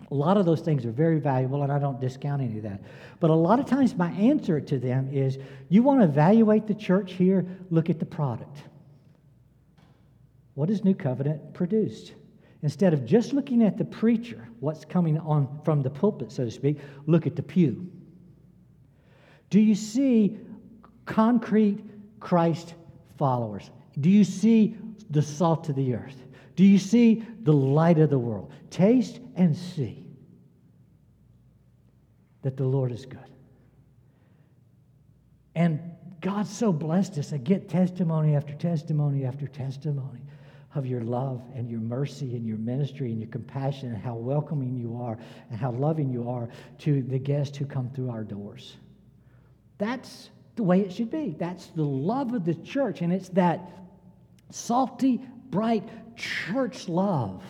[0.09, 2.81] A lot of those things are very valuable, and I don't discount any of that.
[3.19, 5.37] But a lot of times, my answer to them is
[5.67, 8.57] you want to evaluate the church here, look at the product.
[10.53, 12.13] What has New Covenant produced?
[12.63, 16.51] Instead of just looking at the preacher, what's coming on from the pulpit, so to
[16.51, 17.89] speak, look at the pew.
[19.49, 20.37] Do you see
[21.05, 21.83] concrete
[22.19, 22.75] Christ
[23.17, 23.69] followers?
[23.99, 24.77] Do you see
[25.09, 26.23] the salt of the earth?
[26.57, 28.51] Do you see the light of the world?
[28.71, 30.07] Taste and see
[32.41, 33.19] that the Lord is good.
[35.53, 35.79] And
[36.19, 37.31] God so blessed us.
[37.31, 40.21] I get testimony after testimony after testimony
[40.73, 44.75] of your love and your mercy and your ministry and your compassion and how welcoming
[44.75, 45.19] you are
[45.51, 46.49] and how loving you are
[46.79, 48.77] to the guests who come through our doors.
[49.77, 51.35] That's the way it should be.
[51.37, 53.61] That's the love of the church, and it's that
[54.49, 55.87] salty, bright
[56.17, 57.41] church love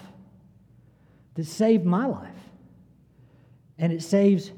[1.35, 2.29] that saved my life.
[3.77, 4.51] And it saves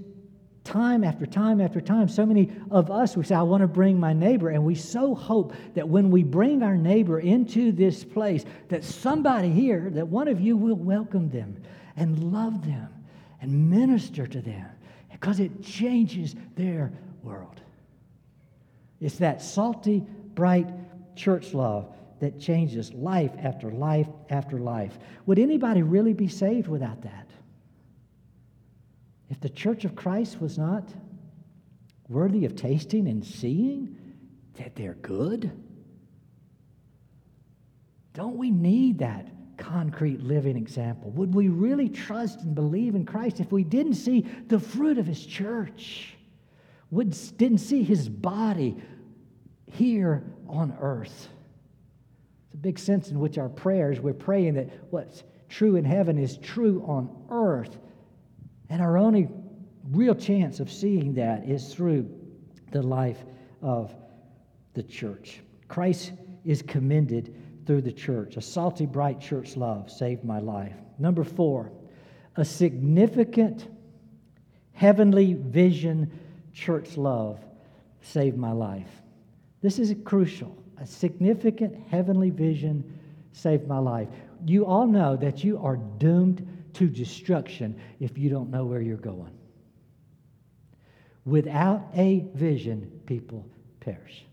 [0.64, 2.08] time after time after time.
[2.08, 4.50] So many of us, we say, I want to bring my neighbor.
[4.50, 9.50] And we so hope that when we bring our neighbor into this place, that somebody
[9.50, 11.62] here, that one of you will welcome them
[11.96, 12.88] and love them
[13.42, 14.68] and minister to them
[15.12, 16.94] because it changes their
[17.24, 17.62] world.
[19.02, 20.04] It's that salty,
[20.34, 20.70] bright
[21.16, 24.98] church love that changes life after life after life.
[25.26, 27.30] Would anybody really be saved without that?
[29.30, 30.90] If the church of Christ was not
[32.08, 33.96] worthy of tasting and seeing
[34.56, 35.52] that they're good,
[38.14, 41.12] don't we need that concrete living example?
[41.12, 45.06] Would we really trust and believe in Christ if we didn't see the fruit of
[45.06, 46.16] his church?
[46.92, 48.78] Would, didn't see his body
[49.68, 51.30] here on earth?
[52.62, 56.84] Big sense in which our prayers, we're praying that what's true in heaven is true
[56.86, 57.78] on earth.
[58.70, 59.30] And our only
[59.92, 62.10] real chance of seeing that is through
[62.72, 63.24] the life
[63.62, 63.96] of
[64.74, 65.42] the church.
[65.68, 66.12] Christ
[66.46, 67.36] is commended
[67.66, 68.38] through the church.
[68.38, 70.76] A salty, bright church love saved my life.
[70.98, 71.72] Number four,
[72.36, 73.68] a significant
[74.74, 76.12] heavenly vision
[76.54, 77.40] church love
[78.02, 78.90] saved my life.
[79.62, 83.00] This is crucial a significant heavenly vision
[83.32, 84.08] saved my life.
[84.46, 88.98] You all know that you are doomed to destruction if you don't know where you're
[88.98, 89.34] going.
[91.26, 93.46] Without a vision, people
[93.82, 94.26] perish.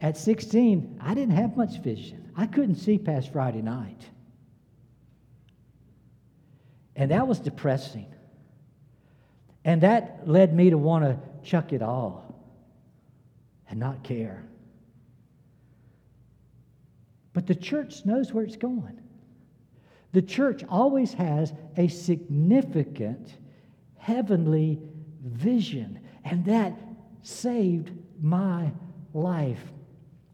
[0.00, 2.32] At 16, I didn't have much vision.
[2.36, 4.04] I couldn't see past Friday night.
[6.96, 8.06] And that was depressing.
[9.64, 12.23] And that led me to want to chuck it all
[13.74, 14.44] and not care.
[17.32, 19.00] But the church knows where it's going.
[20.12, 23.34] The church always has a significant
[23.96, 24.78] heavenly
[25.24, 26.78] vision, and that
[27.22, 27.90] saved
[28.22, 28.70] my
[29.12, 29.72] life.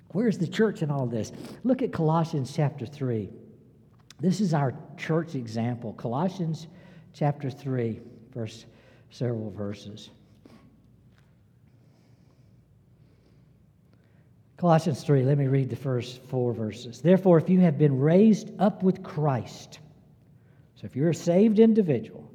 [0.09, 1.33] Where's the church in all this?
[1.65, 3.31] Look at Colossians chapter 3.
[4.21, 5.95] This is our church example.
[5.95, 6.67] Colossians
[7.15, 8.01] chapter 3,
[8.35, 8.67] verse
[9.09, 10.11] several verses.
[14.61, 17.01] Colossians 3, let me read the first four verses.
[17.01, 19.79] Therefore, if you have been raised up with Christ,
[20.75, 22.31] so if you're a saved individual,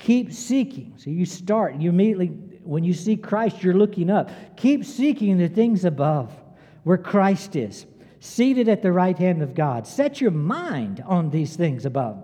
[0.00, 0.94] keep seeking.
[0.96, 2.26] So you start, you immediately,
[2.64, 4.30] when you see Christ, you're looking up.
[4.56, 6.34] Keep seeking the things above,
[6.82, 7.86] where Christ is,
[8.18, 9.86] seated at the right hand of God.
[9.86, 12.20] Set your mind on these things above,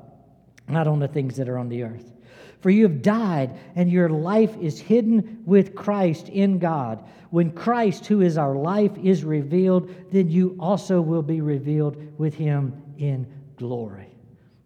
[0.66, 2.15] not on the things that are on the earth.
[2.60, 7.04] For you have died, and your life is hidden with Christ in God.
[7.30, 12.34] When Christ, who is our life, is revealed, then you also will be revealed with
[12.34, 13.26] him in
[13.56, 14.08] glory.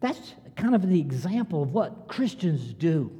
[0.00, 3.10] That's kind of the example of what Christians do.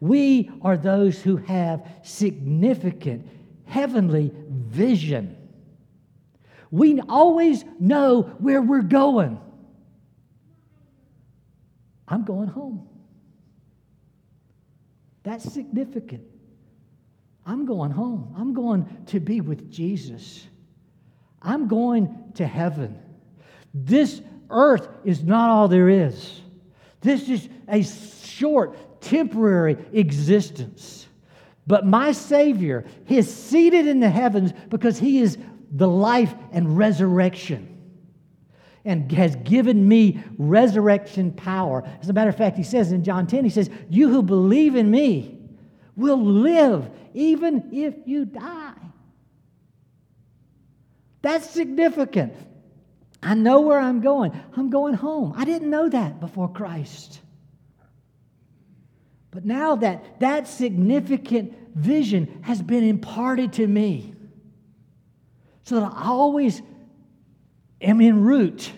[0.00, 3.28] We are those who have significant
[3.66, 5.36] heavenly vision.
[6.70, 9.40] We always know where we're going.
[12.06, 12.87] I'm going home.
[15.28, 16.22] That's significant.
[17.44, 18.34] I'm going home.
[18.38, 20.46] I'm going to be with Jesus.
[21.42, 22.98] I'm going to heaven.
[23.74, 26.40] This earth is not all there is.
[27.02, 31.06] This is a short, temporary existence.
[31.66, 35.36] But my Savior, is seated in the heavens because He is
[35.70, 37.77] the life and resurrection
[38.88, 41.86] and has given me resurrection power.
[42.00, 44.76] As a matter of fact, he says in John 10, he says, You who believe
[44.76, 45.38] in me
[45.94, 48.72] will live even if you die.
[51.20, 52.32] That's significant.
[53.22, 54.32] I know where I'm going.
[54.56, 55.34] I'm going home.
[55.36, 57.20] I didn't know that before Christ.
[59.30, 64.14] But now that that significant vision has been imparted to me,
[65.64, 66.62] so that I always
[67.82, 68.72] am en route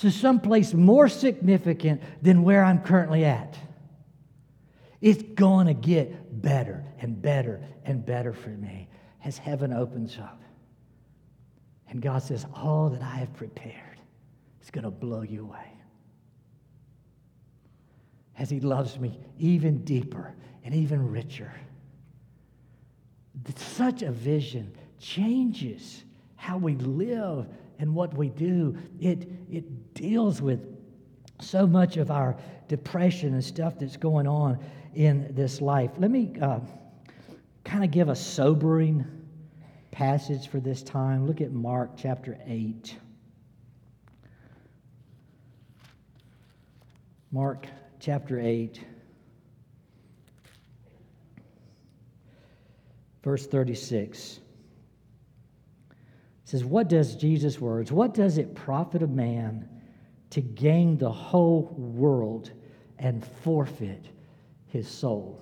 [0.00, 3.58] to someplace more significant than where I'm currently at.
[5.00, 8.88] It's going to get better and better and better for me
[9.24, 10.40] as heaven opens up.
[11.88, 14.00] And God says, All that I have prepared
[14.62, 15.72] is going to blow you away.
[18.38, 20.34] As He loves me even deeper
[20.64, 21.52] and even richer.
[23.56, 26.04] Such a vision changes
[26.36, 27.46] how we live
[27.80, 28.76] and what we do.
[29.00, 30.60] It, it deals with
[31.40, 32.36] so much of our
[32.68, 34.62] depression and stuff that's going on
[34.94, 35.90] in this life.
[35.98, 36.60] Let me uh,
[37.64, 39.04] kind of give a sobering
[39.90, 41.26] passage for this time.
[41.26, 42.96] Look at Mark chapter 8.
[47.32, 47.66] Mark
[48.00, 48.80] chapter 8,
[53.22, 54.40] verse 36
[56.50, 59.68] says, What does Jesus' words, what does it profit a man
[60.30, 62.50] to gain the whole world
[62.98, 64.06] and forfeit
[64.66, 65.40] his soul?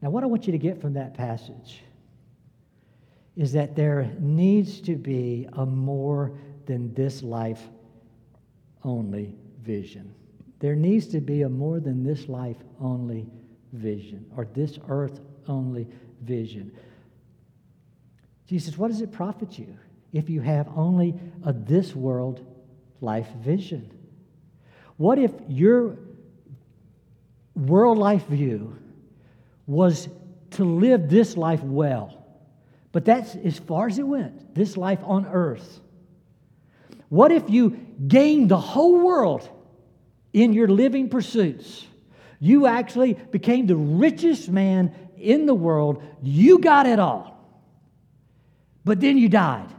[0.00, 1.84] Now, what I want you to get from that passage
[3.36, 6.32] is that there needs to be a more
[6.66, 7.62] than this life
[8.82, 10.12] only vision.
[10.58, 13.28] There needs to be a more than this life only
[13.72, 15.86] vision or this earth only
[16.20, 16.72] vision.
[18.48, 19.78] Jesus, what does it profit you
[20.12, 22.44] if you have only a this world
[23.00, 23.90] life vision?
[24.96, 25.98] What if your
[27.54, 28.76] world life view
[29.66, 30.08] was
[30.52, 32.18] to live this life well?
[32.92, 35.80] But that's as far as it went, this life on earth.
[37.08, 37.70] What if you
[38.06, 39.48] gained the whole world
[40.32, 41.86] in your living pursuits?
[42.38, 46.02] You actually became the richest man in the world.
[46.22, 47.38] You got it all.
[48.84, 49.72] But then you died.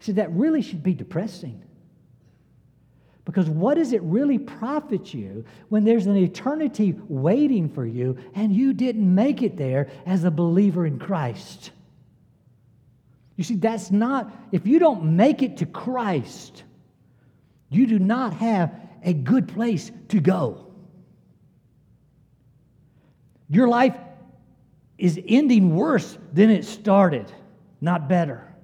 [0.00, 1.62] See, that really should be depressing.
[3.24, 8.54] Because what does it really profit you when there's an eternity waiting for you and
[8.54, 11.72] you didn't make it there as a believer in Christ?
[13.34, 16.62] You see, that's not, if you don't make it to Christ,
[17.68, 18.72] you do not have
[19.02, 20.72] a good place to go.
[23.50, 23.96] Your life
[24.98, 27.30] is ending worse than it started,
[27.80, 28.55] not better.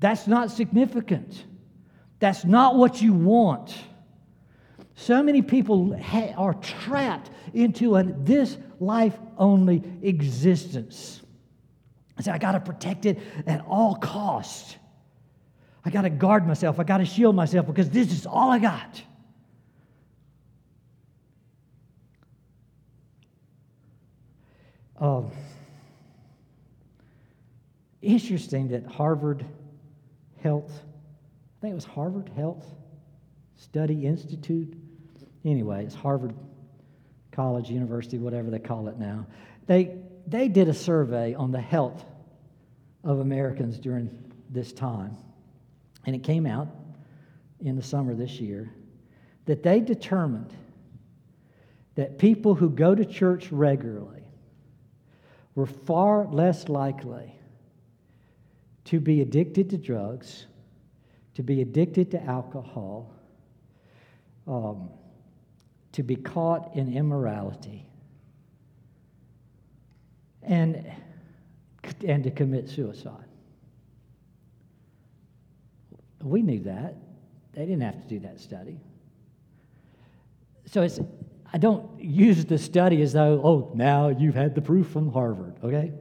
[0.00, 1.44] That's not significant.
[2.20, 3.76] That's not what you want.
[4.94, 11.22] So many people ha- are trapped into a this life only existence.
[12.16, 14.76] I say, I got to protect it at all costs.
[15.84, 16.80] I got to guard myself.
[16.80, 19.02] I got to shield myself because this is all I got.
[25.00, 25.30] Um,
[28.02, 29.44] interesting that Harvard
[30.42, 30.82] Health
[31.58, 32.64] I think it was Harvard Health
[33.56, 34.74] Study Institute.
[35.44, 36.32] Anyway, it's Harvard
[37.32, 39.26] College, University, whatever they call it now.
[39.66, 39.96] They,
[40.28, 42.04] they did a survey on the health
[43.02, 45.16] of Americans during this time.
[46.06, 46.68] And it came out
[47.60, 48.72] in the summer this year
[49.46, 50.54] that they determined
[51.96, 54.22] that people who go to church regularly
[55.56, 57.34] were far less likely
[58.88, 60.46] to be addicted to drugs
[61.38, 63.14] to be addicted to alcohol,
[64.48, 64.90] um,
[65.92, 67.86] to be caught in immorality,
[70.42, 70.84] and,
[72.04, 73.28] and to commit suicide.
[76.24, 76.96] We knew that.
[77.52, 78.80] They didn't have to do that study.
[80.66, 80.98] So it's,
[81.52, 85.54] I don't use the study as though, oh, now you've had the proof from Harvard,
[85.62, 85.92] okay?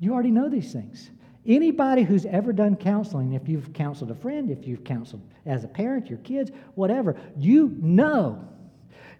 [0.00, 1.10] You already know these things.
[1.46, 5.68] Anybody who's ever done counseling, if you've counseled a friend, if you've counseled as a
[5.68, 8.48] parent, your kids, whatever, you know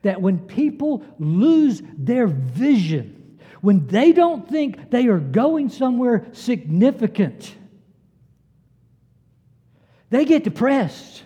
[0.03, 7.57] that when people lose their vision, when they don't think they are going somewhere significant,
[10.11, 11.25] they get depressed.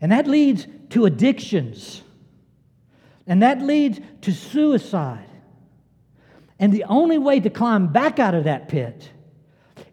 [0.00, 2.02] And that leads to addictions.
[3.26, 5.25] And that leads to suicide.
[6.58, 9.10] And the only way to climb back out of that pit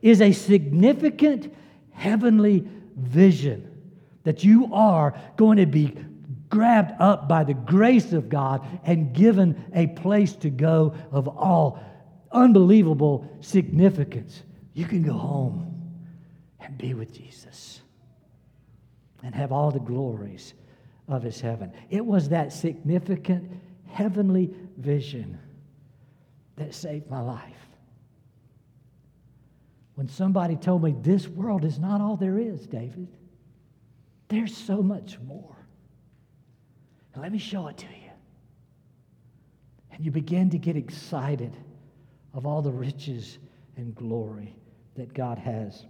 [0.02, 1.54] is a significant
[1.92, 3.70] heavenly vision
[4.24, 5.96] that you are going to be
[6.50, 11.80] grabbed up by the grace of God and given a place to go of all
[12.32, 14.44] unbelievable significance
[14.74, 15.92] you can go home
[16.60, 17.82] and be with Jesus
[19.22, 20.54] and have all the glories
[21.08, 21.72] of his heaven.
[21.90, 23.52] It was that significant
[23.88, 25.40] heavenly vision
[26.56, 27.68] that saved my life.
[29.96, 33.08] When somebody told me this world is not all there is, David,
[34.28, 35.56] there's so much more.
[37.14, 38.12] And let me show it to you.
[39.92, 41.56] And you begin to get excited
[42.34, 43.38] of all the riches
[43.78, 44.56] and glory
[44.96, 45.86] that God has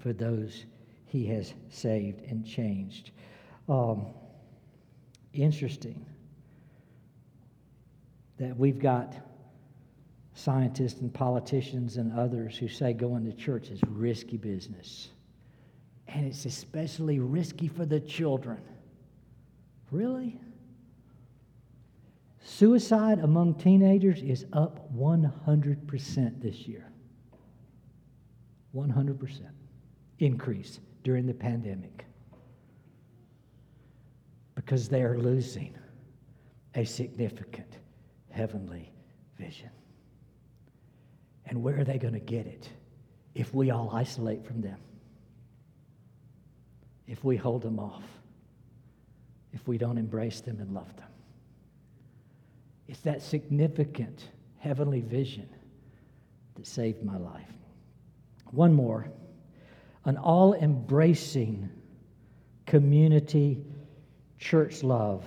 [0.00, 0.66] for those
[1.06, 3.10] he has saved and changed.
[3.68, 4.06] Um,
[5.32, 6.04] interesting
[8.38, 9.14] that we've got
[10.34, 15.10] scientists and politicians and others who say going to church is risky business.
[16.08, 18.60] And it's especially risky for the children.
[19.90, 20.38] Really?
[22.44, 26.88] Suicide among teenagers is up 100% this year.
[28.74, 29.40] 100%
[30.18, 32.06] increase during the pandemic
[34.54, 35.74] because they are losing
[36.74, 37.78] a significant
[38.30, 38.92] heavenly
[39.38, 39.70] vision.
[41.52, 42.70] And where are they going to get it
[43.34, 44.78] if we all isolate from them?
[47.06, 48.04] If we hold them off?
[49.52, 51.10] If we don't embrace them and love them?
[52.88, 54.30] It's that significant
[54.60, 55.46] heavenly vision
[56.54, 57.52] that saved my life.
[58.50, 59.10] One more
[60.06, 61.68] an all embracing
[62.64, 63.62] community
[64.38, 65.22] church love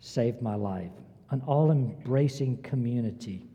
[0.00, 0.92] saved my life.
[1.28, 3.46] An all embracing community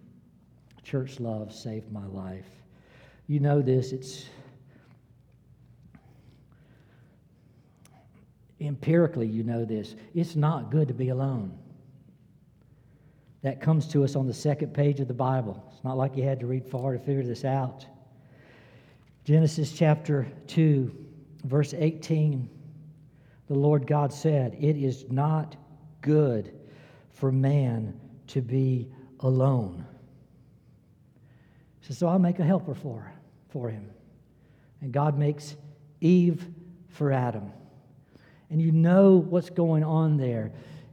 [0.84, 2.48] church love saved my life.
[3.28, 4.26] You know this, it's
[8.60, 9.96] empirically, you know this.
[10.14, 11.58] It's not good to be alone.
[13.42, 15.64] That comes to us on the second page of the Bible.
[15.74, 17.86] It's not like you had to read far to figure this out.
[19.24, 20.94] Genesis chapter 2,
[21.46, 22.50] verse 18,
[23.48, 25.56] the Lord God said, It is not
[26.02, 26.54] good
[27.12, 28.90] for man to be
[29.22, 29.86] alone.
[31.90, 33.12] Says, So I'll make a helper for,
[33.50, 33.90] for him.
[34.82, 35.56] And God makes
[36.00, 36.46] Eve
[36.90, 37.52] for Adam.
[38.52, 40.52] And you know what's going on there.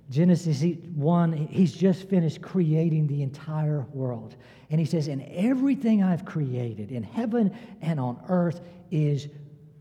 [0.09, 0.63] Genesis
[0.95, 4.37] 1, he's just finished creating the entire world.
[4.71, 9.29] And he says, And everything I've created in heaven and on earth is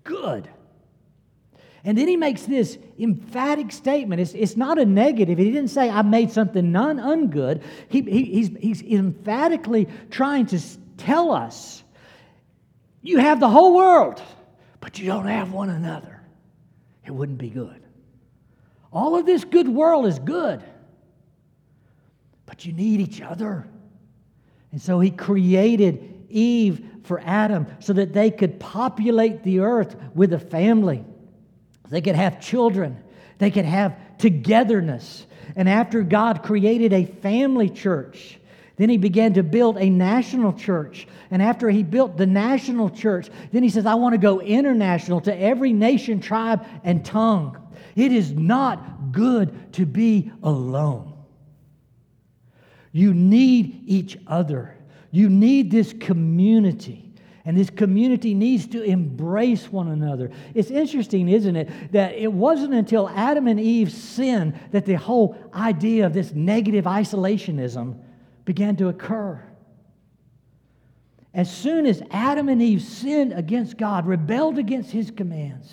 [0.04, 0.50] good.
[1.86, 4.20] And then he makes this emphatic statement.
[4.20, 5.38] It's, it's not a negative.
[5.38, 7.62] He didn't say, I made something non ungood.
[7.88, 10.60] He, he, he's, he's emphatically trying to
[10.98, 11.84] tell us
[13.02, 14.22] you have the whole world,
[14.80, 16.22] but you don't have one another.
[17.06, 17.82] It wouldn't be good.
[18.92, 20.64] All of this good world is good,
[22.46, 23.68] but you need each other.
[24.72, 30.34] And so he created Eve for Adam so that they could populate the earth with
[30.34, 31.06] a family.
[31.90, 33.04] They could have children,
[33.38, 35.28] they could have togetherness.
[35.56, 38.40] And after God created a family church,
[38.78, 41.08] then he began to build a national church.
[41.32, 45.22] And after he built the national church, then he says, I want to go international
[45.22, 47.58] to every nation, tribe, and tongue.
[47.96, 51.14] It is not good to be alone.
[52.92, 54.76] You need each other.
[55.12, 57.14] You need this community.
[57.46, 60.32] And this community needs to embrace one another.
[60.54, 65.38] It's interesting, isn't it, that it wasn't until Adam and Eve sinned that the whole
[65.54, 68.00] idea of this negative isolationism
[68.46, 69.44] began to occur.
[71.34, 75.70] As soon as Adam and Eve sinned against God, rebelled against his commands,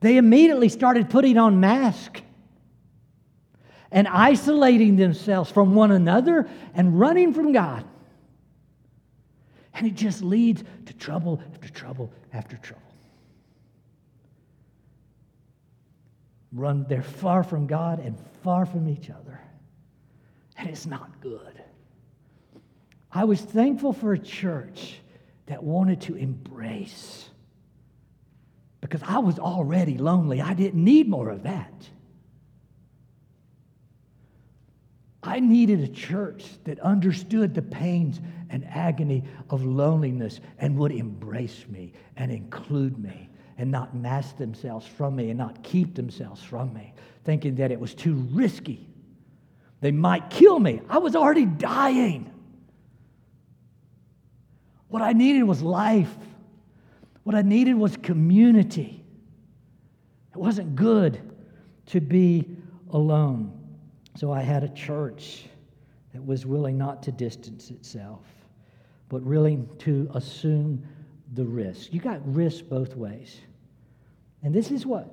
[0.00, 2.20] they immediately started putting on masks
[3.90, 7.84] and isolating themselves from one another and running from God.
[9.74, 12.82] And it just leads to trouble after trouble after trouble.
[16.52, 19.40] Run, they're far from God and far from each other.
[20.62, 21.60] And it's not good.
[23.10, 25.00] I was thankful for a church
[25.46, 27.28] that wanted to embrace
[28.80, 30.40] because I was already lonely.
[30.40, 31.88] I didn't need more of that.
[35.24, 41.66] I needed a church that understood the pains and agony of loneliness and would embrace
[41.68, 46.72] me and include me and not mask themselves from me and not keep themselves from
[46.72, 46.94] me,
[47.24, 48.91] thinking that it was too risky.
[49.82, 50.80] They might kill me.
[50.88, 52.32] I was already dying.
[54.88, 56.14] What I needed was life.
[57.24, 59.04] What I needed was community.
[60.32, 61.20] It wasn't good
[61.86, 62.56] to be
[62.90, 63.58] alone.
[64.14, 65.46] So I had a church
[66.12, 68.24] that was willing not to distance itself,
[69.08, 70.86] but willing to assume
[71.34, 71.92] the risk.
[71.92, 73.40] You got risk both ways.
[74.44, 75.12] And this is what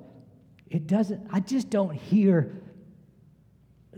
[0.68, 2.59] it doesn't, I just don't hear,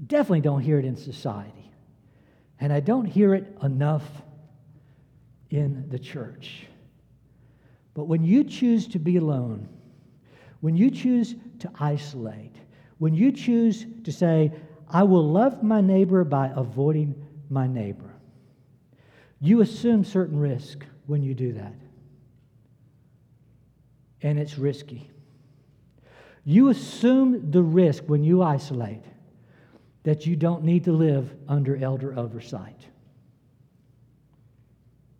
[0.06, 1.70] definitely don't hear it in society.
[2.60, 4.04] And I don't hear it enough
[5.50, 6.66] in the church.
[7.94, 9.68] But when you choose to be alone,
[10.60, 12.54] when you choose to isolate,
[12.98, 14.52] when you choose to say,
[14.88, 17.14] I will love my neighbor by avoiding
[17.50, 18.14] my neighbor,
[19.40, 21.74] you assume certain risk when you do that.
[24.22, 25.10] And it's risky.
[26.44, 29.02] You assume the risk when you isolate
[30.04, 32.80] that you don't need to live under elder oversight.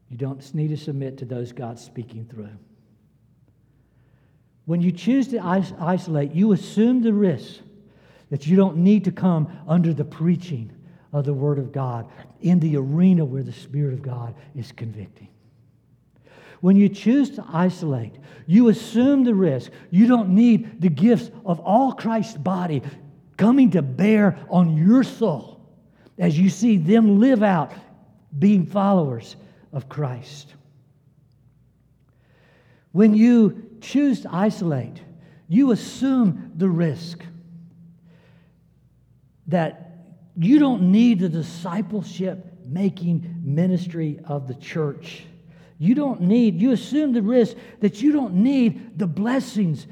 [0.09, 2.51] You don't need to submit to those God's speaking through.
[4.65, 7.61] When you choose to isolate, you assume the risk
[8.31, 10.71] that you don't need to come under the preaching
[11.13, 12.09] of the Word of God
[12.41, 15.29] in the arena where the Spirit of God is convicting.
[16.61, 18.15] When you choose to isolate,
[18.47, 19.73] you assume the risk.
[19.91, 22.83] You don't need the gifts of all Christ's body
[23.43, 25.61] coming to bear on your soul
[26.17, 27.73] as you see them live out
[28.39, 29.35] being followers
[29.73, 30.55] of Christ.
[32.93, 35.03] When you choose to isolate,
[35.49, 37.25] you assume the risk
[39.49, 40.05] that
[40.37, 45.25] you don't need the discipleship making ministry of the church
[45.83, 49.89] you don't need, you assume the risk that you don't need the blessings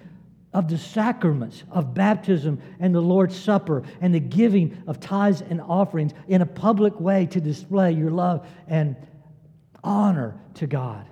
[0.52, 5.60] of the sacraments of baptism and the Lord's Supper and the giving of tithes and
[5.60, 8.96] offerings in a public way to display your love and
[9.84, 11.06] honor to God.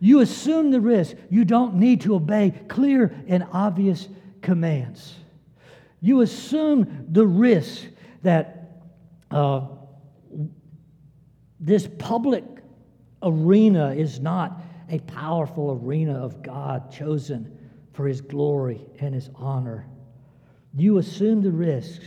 [0.00, 1.16] You assume the risk.
[1.30, 4.08] You don't need to obey clear and obvious
[4.42, 5.14] commands.
[6.00, 7.86] You assume the risk
[8.22, 8.82] that
[9.30, 9.62] uh,
[11.58, 12.44] this public
[13.22, 14.60] arena is not
[14.90, 17.57] a powerful arena of God chosen
[17.98, 19.84] for his glory and his honor.
[20.72, 22.04] You assume the risks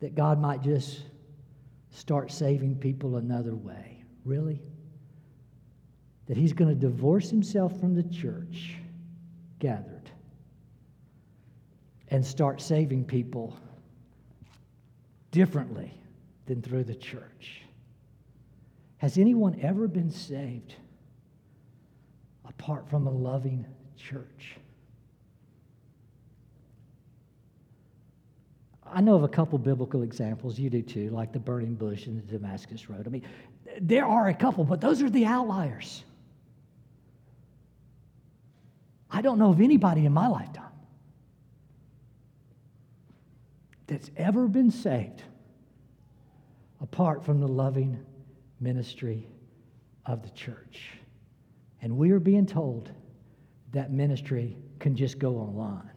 [0.00, 1.02] that God might just
[1.92, 4.02] start saving people another way.
[4.24, 4.60] Really?
[6.26, 8.74] That he's going to divorce himself from the church
[9.60, 10.10] gathered
[12.08, 13.56] and start saving people
[15.30, 15.94] differently
[16.46, 17.62] than through the church.
[18.96, 20.74] Has anyone ever been saved
[22.58, 24.56] apart from a loving church?
[28.92, 30.58] I know of a couple biblical examples.
[30.58, 33.06] You do too, like the burning bush and the Damascus Road.
[33.06, 33.22] I mean,
[33.80, 36.04] there are a couple, but those are the outliers.
[39.10, 40.64] I don't know of anybody in my lifetime
[43.86, 45.22] that's ever been saved
[46.80, 47.98] apart from the loving
[48.60, 49.26] ministry
[50.06, 51.01] of the church.
[51.82, 52.90] And we are being told
[53.72, 55.90] that ministry can just go online.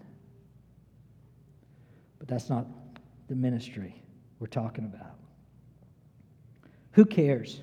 [2.17, 2.65] But that's not
[3.27, 4.01] the ministry
[4.39, 5.15] we're talking about.
[6.91, 7.61] Who cares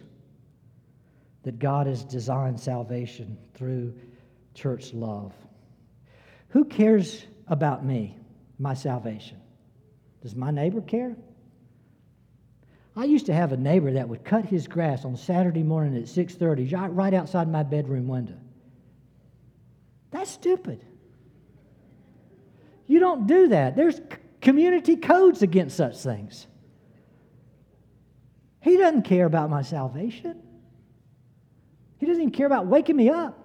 [1.42, 3.94] that God has designed salvation through
[4.54, 5.32] church love?
[6.48, 8.16] Who cares about me,
[8.58, 9.38] my salvation?
[10.20, 11.16] Does my neighbor care?
[12.94, 16.08] I used to have a neighbor that would cut his grass on Saturday morning at
[16.08, 18.38] 6:30 right outside my bedroom window.
[20.10, 20.84] That's stupid.
[22.86, 23.76] You don't do that.
[23.76, 24.00] There's
[24.42, 26.46] community codes against such things.
[28.60, 30.42] He doesn't care about my salvation.
[31.98, 33.38] He doesn't even care about waking me up.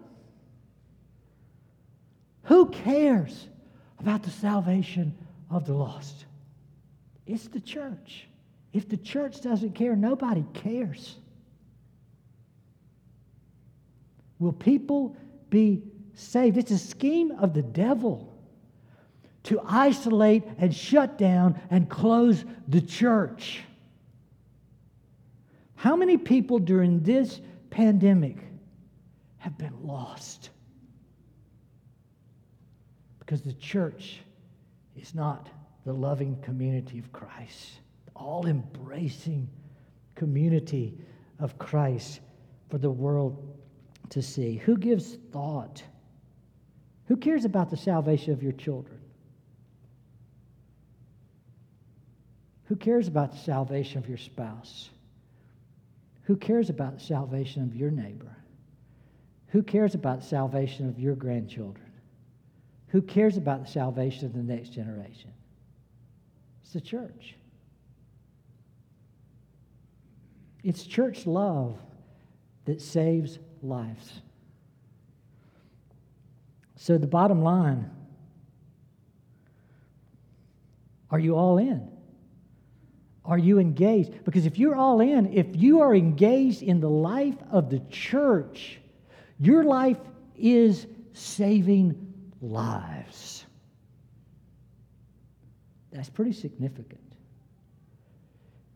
[2.43, 3.47] Who cares
[3.99, 5.17] about the salvation
[5.49, 6.25] of the lost?
[7.25, 8.27] It's the church.
[8.73, 11.15] If the church doesn't care, nobody cares.
[14.39, 15.15] Will people
[15.49, 16.57] be saved?
[16.57, 18.33] It's a scheme of the devil
[19.43, 23.61] to isolate and shut down and close the church.
[25.75, 27.39] How many people during this
[27.69, 28.37] pandemic
[29.37, 30.49] have been lost?
[33.19, 34.19] Because the church
[34.95, 35.49] is not
[35.85, 37.79] the loving community of Christ
[38.17, 39.49] all embracing
[40.15, 40.97] community
[41.39, 42.19] of Christ
[42.69, 43.57] for the world
[44.09, 44.57] to see.
[44.57, 45.83] Who gives thought?
[47.05, 48.99] Who cares about the salvation of your children?
[52.65, 54.89] Who cares about the salvation of your spouse?
[56.23, 58.35] Who cares about the salvation of your neighbor?
[59.47, 61.89] Who cares about the salvation of your grandchildren?
[62.87, 65.31] Who cares about the salvation of the next generation?
[66.61, 67.35] It's the church.
[70.67, 71.79] It's church love
[72.65, 74.19] that saves lives.
[76.75, 77.89] So, the bottom line
[81.09, 81.87] are you all in?
[83.23, 84.25] Are you engaged?
[84.25, 88.81] Because if you're all in, if you are engaged in the life of the church,
[89.39, 89.99] your life
[90.35, 93.45] is saving lives.
[95.93, 97.06] That's pretty significant.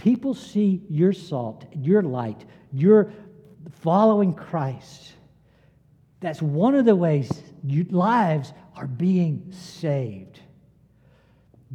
[0.02, 2.44] People see your salt, your light,
[2.74, 3.14] your
[3.82, 5.14] following Christ.
[6.22, 7.32] That's one of the ways
[7.64, 10.40] you, lives are being saved.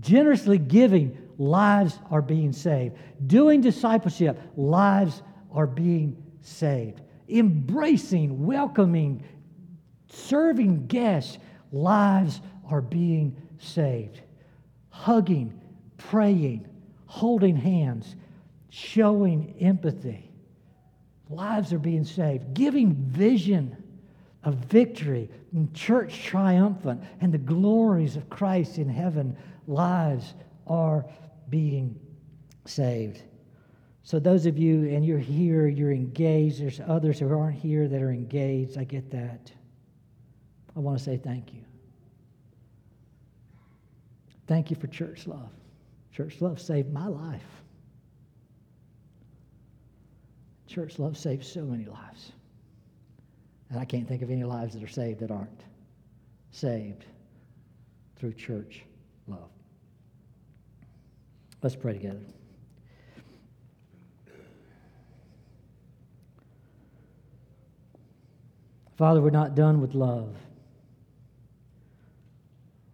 [0.01, 2.97] Generously giving, lives are being saved.
[3.29, 5.23] Doing discipleship, lives
[5.53, 7.03] are being saved.
[7.29, 9.23] Embracing, welcoming,
[10.09, 11.39] serving guests,
[11.71, 14.21] lives are being saved.
[14.89, 15.61] Hugging,
[15.97, 16.67] praying,
[17.07, 18.17] holding hands,
[18.71, 20.31] showing empathy.
[21.29, 22.55] Lives are being saved.
[22.55, 23.83] Giving vision
[24.45, 29.37] of victory and church triumphant and the glories of Christ in heaven.
[29.67, 30.35] Lives
[30.67, 31.05] are
[31.49, 31.99] being
[32.65, 33.23] saved.
[34.03, 36.61] So, those of you, and you're here, you're engaged.
[36.61, 38.79] There's others who aren't here that are engaged.
[38.79, 39.51] I get that.
[40.77, 41.65] I want to say thank you.
[44.47, 45.51] Thank you for church love.
[46.17, 47.45] Church love saved my life.
[50.67, 52.33] Church love saved so many lives.
[53.69, 55.65] And I can't think of any lives that are saved that aren't
[56.53, 57.05] saved
[58.17, 58.83] through church
[59.29, 59.51] love.
[61.61, 62.25] Let's pray together.
[68.97, 70.35] Father, we're not done with love.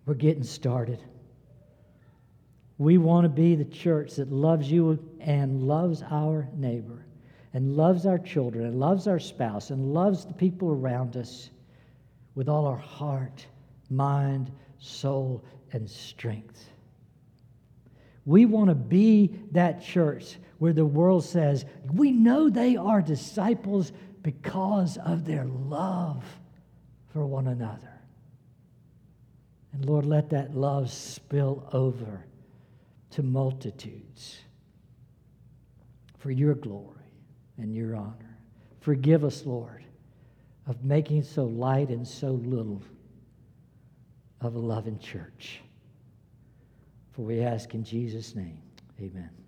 [0.07, 1.05] We're getting started.
[2.79, 7.05] We want to be the church that loves you and loves our neighbor
[7.53, 11.51] and loves our children and loves our spouse and loves the people around us
[12.35, 13.47] with all our heart,
[13.91, 16.71] mind, soul, and strength.
[18.25, 23.93] We want to be that church where the world says, we know they are disciples
[24.23, 26.25] because of their love
[27.13, 27.93] for one another.
[29.73, 32.25] And Lord, let that love spill over
[33.13, 34.39] to multitudes
[36.19, 36.97] for your glory
[37.59, 38.39] and your honor.
[38.81, 39.85] Forgive us, Lord,
[40.67, 42.83] of making so light and so little
[44.41, 45.61] of a loving church.
[47.13, 48.61] For we ask in Jesus' name,
[49.01, 49.42] amen.